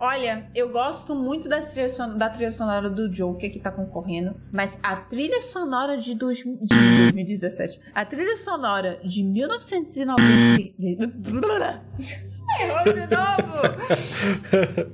[0.00, 4.40] Olha, eu gosto muito da trilha, son- da trilha sonora do Joker que tá concorrendo,
[4.52, 11.82] mas a trilha sonora de, dois, de 2017, a trilha sonora de 1990.
[12.60, 13.62] Errou de novo!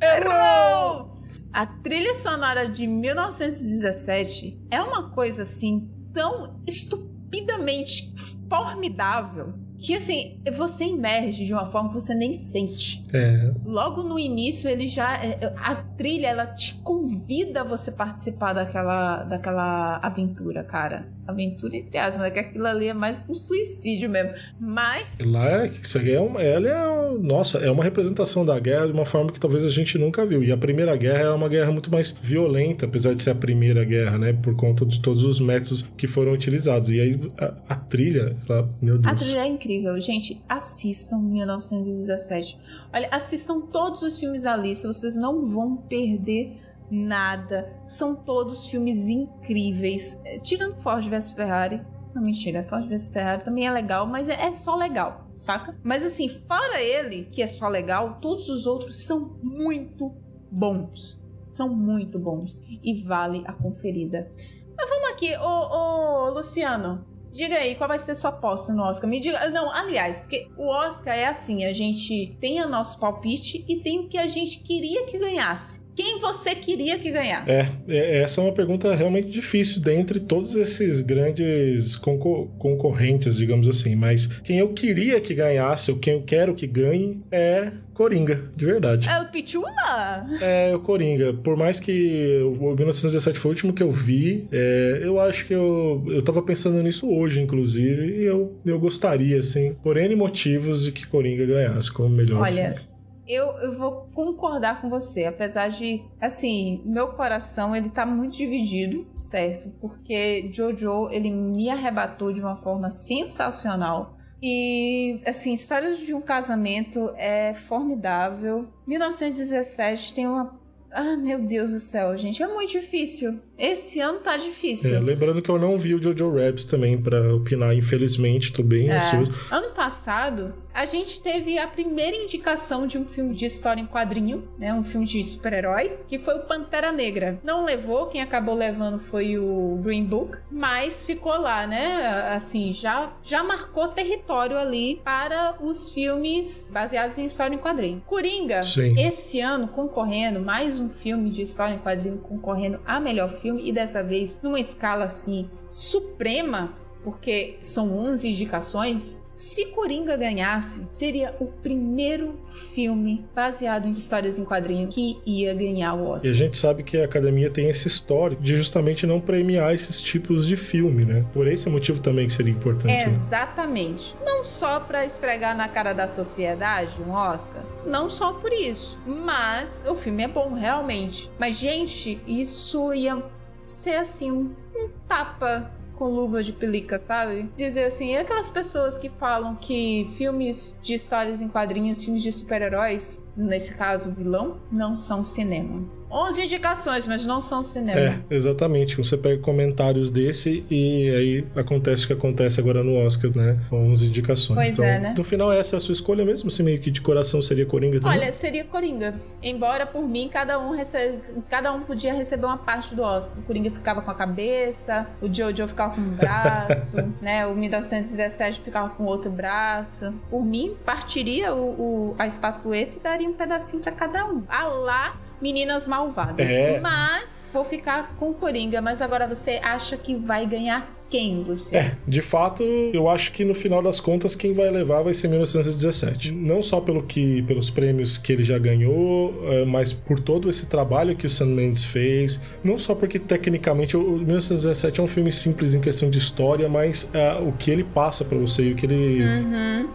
[0.03, 1.15] Errou!
[1.53, 8.13] A trilha sonora de 1917 é uma coisa assim tão estupidamente
[8.49, 13.05] formidável que assim você emerge de uma forma que você nem sente.
[13.13, 15.23] É, Logo no início, ele já.
[15.23, 21.07] é, A trilha, ela te convida a você participar daquela, daquela aventura, cara.
[21.27, 24.33] Aventura entre aspas, mas é que aquilo ali é mais um suicídio mesmo.
[24.61, 25.07] Mas.
[25.25, 28.93] Lá, isso aí é uma, ela é, um- nossa, é uma representação da guerra de
[28.93, 30.43] uma forma que talvez a gente nunca viu.
[30.43, 33.85] E a Primeira Guerra é uma guerra muito mais violenta, apesar de ser a Primeira
[33.85, 34.33] Guerra, né?
[34.33, 36.91] Por conta de todos os métodos que foram utilizados.
[36.91, 39.19] E aí a, a trilha, ela, meu A Deus.
[39.21, 39.99] trilha é incrível.
[40.01, 42.59] Gente, assistam 1917.
[42.93, 46.61] Olha, assistam todos os filmes da lista, vocês não vão perder
[46.95, 47.83] nada.
[47.87, 50.21] São todos filmes incríveis.
[50.25, 51.83] É, Tirando Ford vs Ferrari.
[52.15, 55.77] Não, mentira, Ford vs Ferrari também é legal, mas é, é só legal, saca?
[55.83, 60.15] Mas assim, fora ele, que é só legal, todos os outros são muito
[60.51, 61.23] bons.
[61.49, 62.63] São muito bons.
[62.83, 64.31] E vale a conferida.
[64.77, 67.05] Mas vamos aqui, ô, ô Luciano.
[67.33, 69.11] Diga aí, qual vai ser sua aposta no Oscar?
[69.11, 69.51] Me diga.
[69.51, 74.01] Não, aliás, porque o Oscar é assim: a gente tem o nosso palpite e tem
[74.01, 75.84] o que a gente queria que ganhasse.
[75.95, 77.51] Quem você queria que ganhasse?
[77.53, 83.69] É, é, essa é uma pergunta realmente difícil dentre todos esses grandes concor- concorrentes, digamos
[83.69, 83.95] assim.
[83.95, 88.67] Mas quem eu queria que ganhasse, ou quem eu quero que ganhe, é Coringa, de
[88.67, 89.09] verdade.
[89.09, 90.27] É o Pichula?
[90.41, 91.33] É, o Coringa.
[91.33, 95.55] Por mais que o 1917 foi o último que eu vi, é, eu acho que
[95.55, 100.83] eu, eu tava pensando nisso hoje, inclusive, e eu, eu gostaria, assim, por N motivos,
[100.85, 102.94] de que Coringa ganhasse como melhor Olha, filme.
[103.27, 109.07] Eu, eu vou concordar com você, apesar de, assim, meu coração ele tá muito dividido,
[109.21, 109.71] certo?
[109.81, 114.19] Porque Jojo ele me arrebatou de uma forma sensacional.
[114.43, 118.69] E, assim, Histórias de um Casamento é formidável.
[118.87, 120.61] 1917 tem uma.
[120.91, 123.41] Ah, meu Deus do céu, gente, é muito difícil.
[123.59, 124.97] Esse ano tá difícil.
[124.97, 128.91] É, lembrando que eu não vi o Jojo Rabbit também pra opinar, infelizmente, tô bem
[128.91, 128.97] É.
[128.97, 129.33] ansioso.
[129.51, 134.49] Ano passado, a gente teve a primeira indicação de um filme de história em quadrinho,
[134.59, 134.75] né?
[134.75, 137.39] Um filme de super-herói, que foi o Pantera Negra.
[137.45, 142.31] Não levou, quem acabou levando foi o Green Book, mas ficou lá, né?
[142.35, 148.03] Assim, já, já marcou território ali para os filmes baseados em história em quadrinho.
[148.05, 148.99] Coringa, Sim.
[148.99, 153.73] esse ano concorrendo, mais um filme de história em quadrinho concorrendo a melhor filme, e
[153.73, 156.73] dessa vez numa escala assim suprema,
[157.03, 159.21] porque são 11 indicações.
[159.37, 165.95] Se Coringa ganhasse, seria o primeiro filme baseado em histórias em quadrinho que ia ganhar
[165.95, 166.35] o E a Oscar.
[166.35, 170.57] gente sabe que a academia tem esse histórico de justamente não premiar esses tipos de
[170.57, 171.25] filme, né?
[171.33, 172.87] Por esse motivo também que seria importante.
[172.87, 173.07] né?
[173.09, 174.15] Exatamente.
[174.25, 179.83] Não só pra esfregar na cara da sociedade um Oscar, não só por isso, mas
[179.87, 181.31] o filme é bom realmente.
[181.39, 183.23] Mas gente, isso ia
[183.67, 187.51] ser assim um, um tapa com luva de pelica, sabe?
[187.57, 192.33] Dizer assim, e aquelas pessoas que falam que filmes de histórias em quadrinhos, filmes de
[192.33, 195.85] super-heróis, nesse caso vilão, não são cinema.
[196.15, 197.99] 11 indicações, mas não são cinema.
[197.99, 198.97] É, exatamente.
[198.97, 203.59] Você pega comentários desse e aí acontece o que acontece agora no Oscar, né?
[203.69, 204.57] Com 11 indicações.
[204.57, 205.15] Pois então, é, né?
[205.19, 206.51] no final, essa é a sua escolha mesmo?
[206.51, 208.19] Se meio que de coração seria Coringa também?
[208.21, 209.15] Olha, seria Coringa.
[209.43, 213.39] Embora por mim cada um recebe, cada um podia receber uma parte do Oscar.
[213.39, 217.47] O Coringa ficava com a cabeça, o Jojo ficava com um braço, né?
[217.47, 220.15] O 1917 ficava com outro braço.
[220.31, 224.43] Por mim, partiria o, o- a estatueta e daria um pedacinho pra cada um.
[224.49, 226.51] A lá Meninas Malvadas.
[226.51, 226.81] É.
[226.81, 228.81] Mas vou ficar com o Coringa.
[228.81, 231.87] Mas agora você acha que vai ganhar quem, Luciano?
[231.87, 235.29] É, de fato, eu acho que no final das contas quem vai levar vai ser
[235.29, 236.33] 1917.
[236.33, 240.65] Não só pelo que, pelos prêmios que ele já ganhou, eh, mas por todo esse
[240.65, 242.41] trabalho que o Sam Mendes fez.
[242.65, 246.69] Não só porque tecnicamente o o 1917 é um filme simples em questão de história,
[246.69, 249.21] mas ah, o que ele passa pra você e o que ele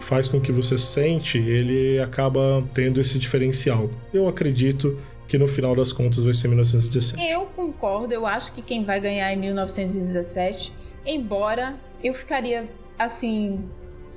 [0.00, 3.90] faz com que você sente, ele acaba tendo esse diferencial.
[4.12, 4.98] Eu acredito
[5.30, 7.24] que no final das contas vai ser 1917.
[7.24, 10.72] Eu concordo, eu acho que quem vai ganhar é 1917,
[11.06, 12.68] embora eu ficaria
[12.98, 13.64] assim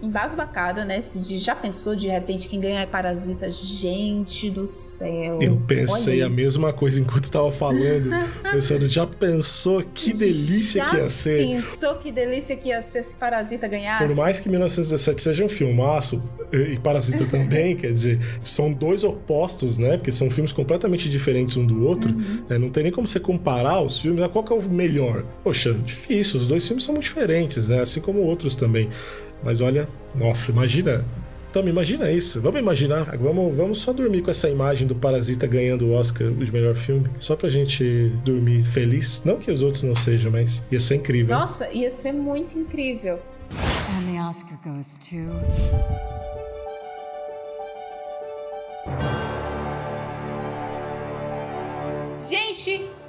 [0.02, 1.00] embasbacada, né?
[1.02, 3.52] Se já pensou de repente quem ganhar é Parasita?
[3.52, 5.40] Gente do céu.
[5.40, 8.10] Eu pensei a mesma coisa enquanto tava falando.
[8.52, 11.48] pensando, já pensou que delícia Já que ia ser?
[11.48, 14.06] Pensou que delícia que ia ser se Parasita ganhasse?
[14.06, 16.22] Por mais que 1917 seja um filmaço,
[16.52, 19.98] e Parasita também, quer dizer, são dois opostos, né?
[19.98, 22.14] Porque são filmes completamente diferentes um do outro.
[22.14, 22.44] Uhum.
[22.50, 22.58] né?
[22.58, 24.22] Não tem nem como você comparar os filmes.
[24.24, 25.24] Ah, Qual que é o melhor?
[25.44, 26.42] Poxa, difícil.
[26.42, 27.82] Os dois filmes são muito diferentes, né?
[27.82, 28.90] Assim como outros também.
[29.42, 31.06] Mas olha, nossa, imagina.
[31.54, 32.42] Então, imagina isso.
[32.42, 33.16] Vamos imaginar.
[33.16, 37.08] Vamos, vamos só dormir com essa imagem do Parasita ganhando o Oscar de melhor filme.
[37.20, 39.24] Só pra gente dormir feliz.
[39.24, 41.38] Não que os outros não sejam, mas ia ser incrível.
[41.38, 43.20] Nossa, ia ser muito incrível.
[43.52, 45.30] And the Oscar goes to.
[52.28, 52.43] Gente,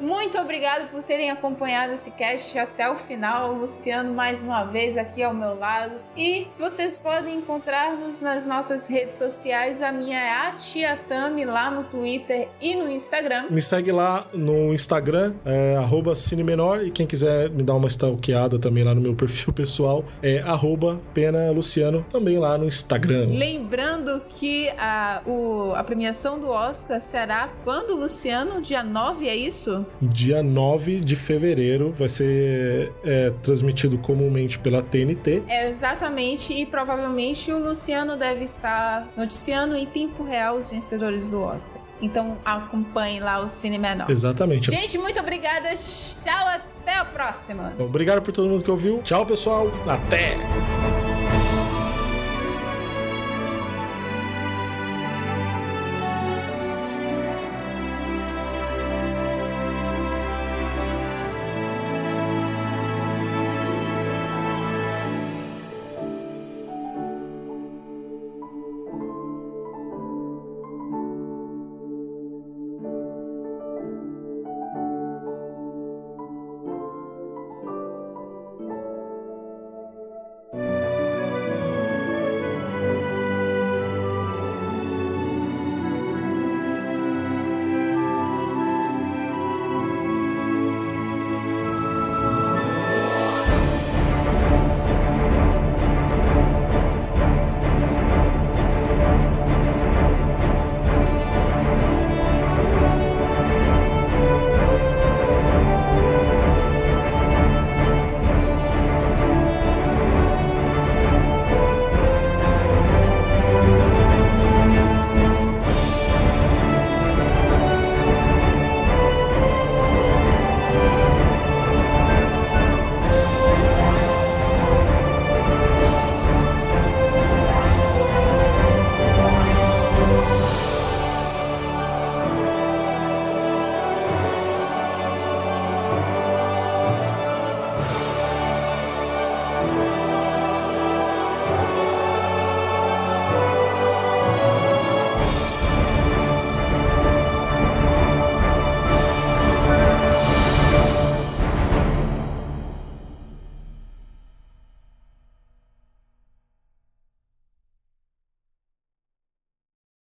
[0.00, 3.52] muito obrigado por terem acompanhado esse cast até o final.
[3.54, 5.94] O Luciano, mais uma vez, aqui ao meu lado.
[6.16, 9.82] E vocês podem encontrar-nos nas nossas redes sociais.
[9.82, 13.46] A minha é a Tia Tami, lá no Twitter e no Instagram.
[13.50, 15.76] Me segue lá no Instagram, é,
[16.14, 20.40] cinemenor, e quem quiser me dar uma stalkeada também lá no meu perfil pessoal, é
[20.40, 23.26] arroba Pena Luciano, também lá no Instagram.
[23.30, 28.60] Lembrando que a, o- a premiação do Oscar será quando, Luciano?
[28.60, 29.84] Dia 9, é isso?
[30.00, 35.42] Dia 9 de fevereiro vai ser é, transmitido comumente pela TNT.
[35.48, 41.40] É, exatamente, e provavelmente o Luciano deve estar noticiando em tempo real os vencedores do
[41.40, 41.82] Oscar.
[42.00, 44.10] Então acompanhe lá o Cine Menor.
[44.10, 44.70] Exatamente.
[44.70, 45.70] Gente, muito obrigada.
[45.74, 47.72] Tchau, até a próxima.
[47.74, 49.00] Então, obrigado por todo mundo que ouviu.
[49.02, 49.70] Tchau, pessoal.
[49.86, 51.03] Até!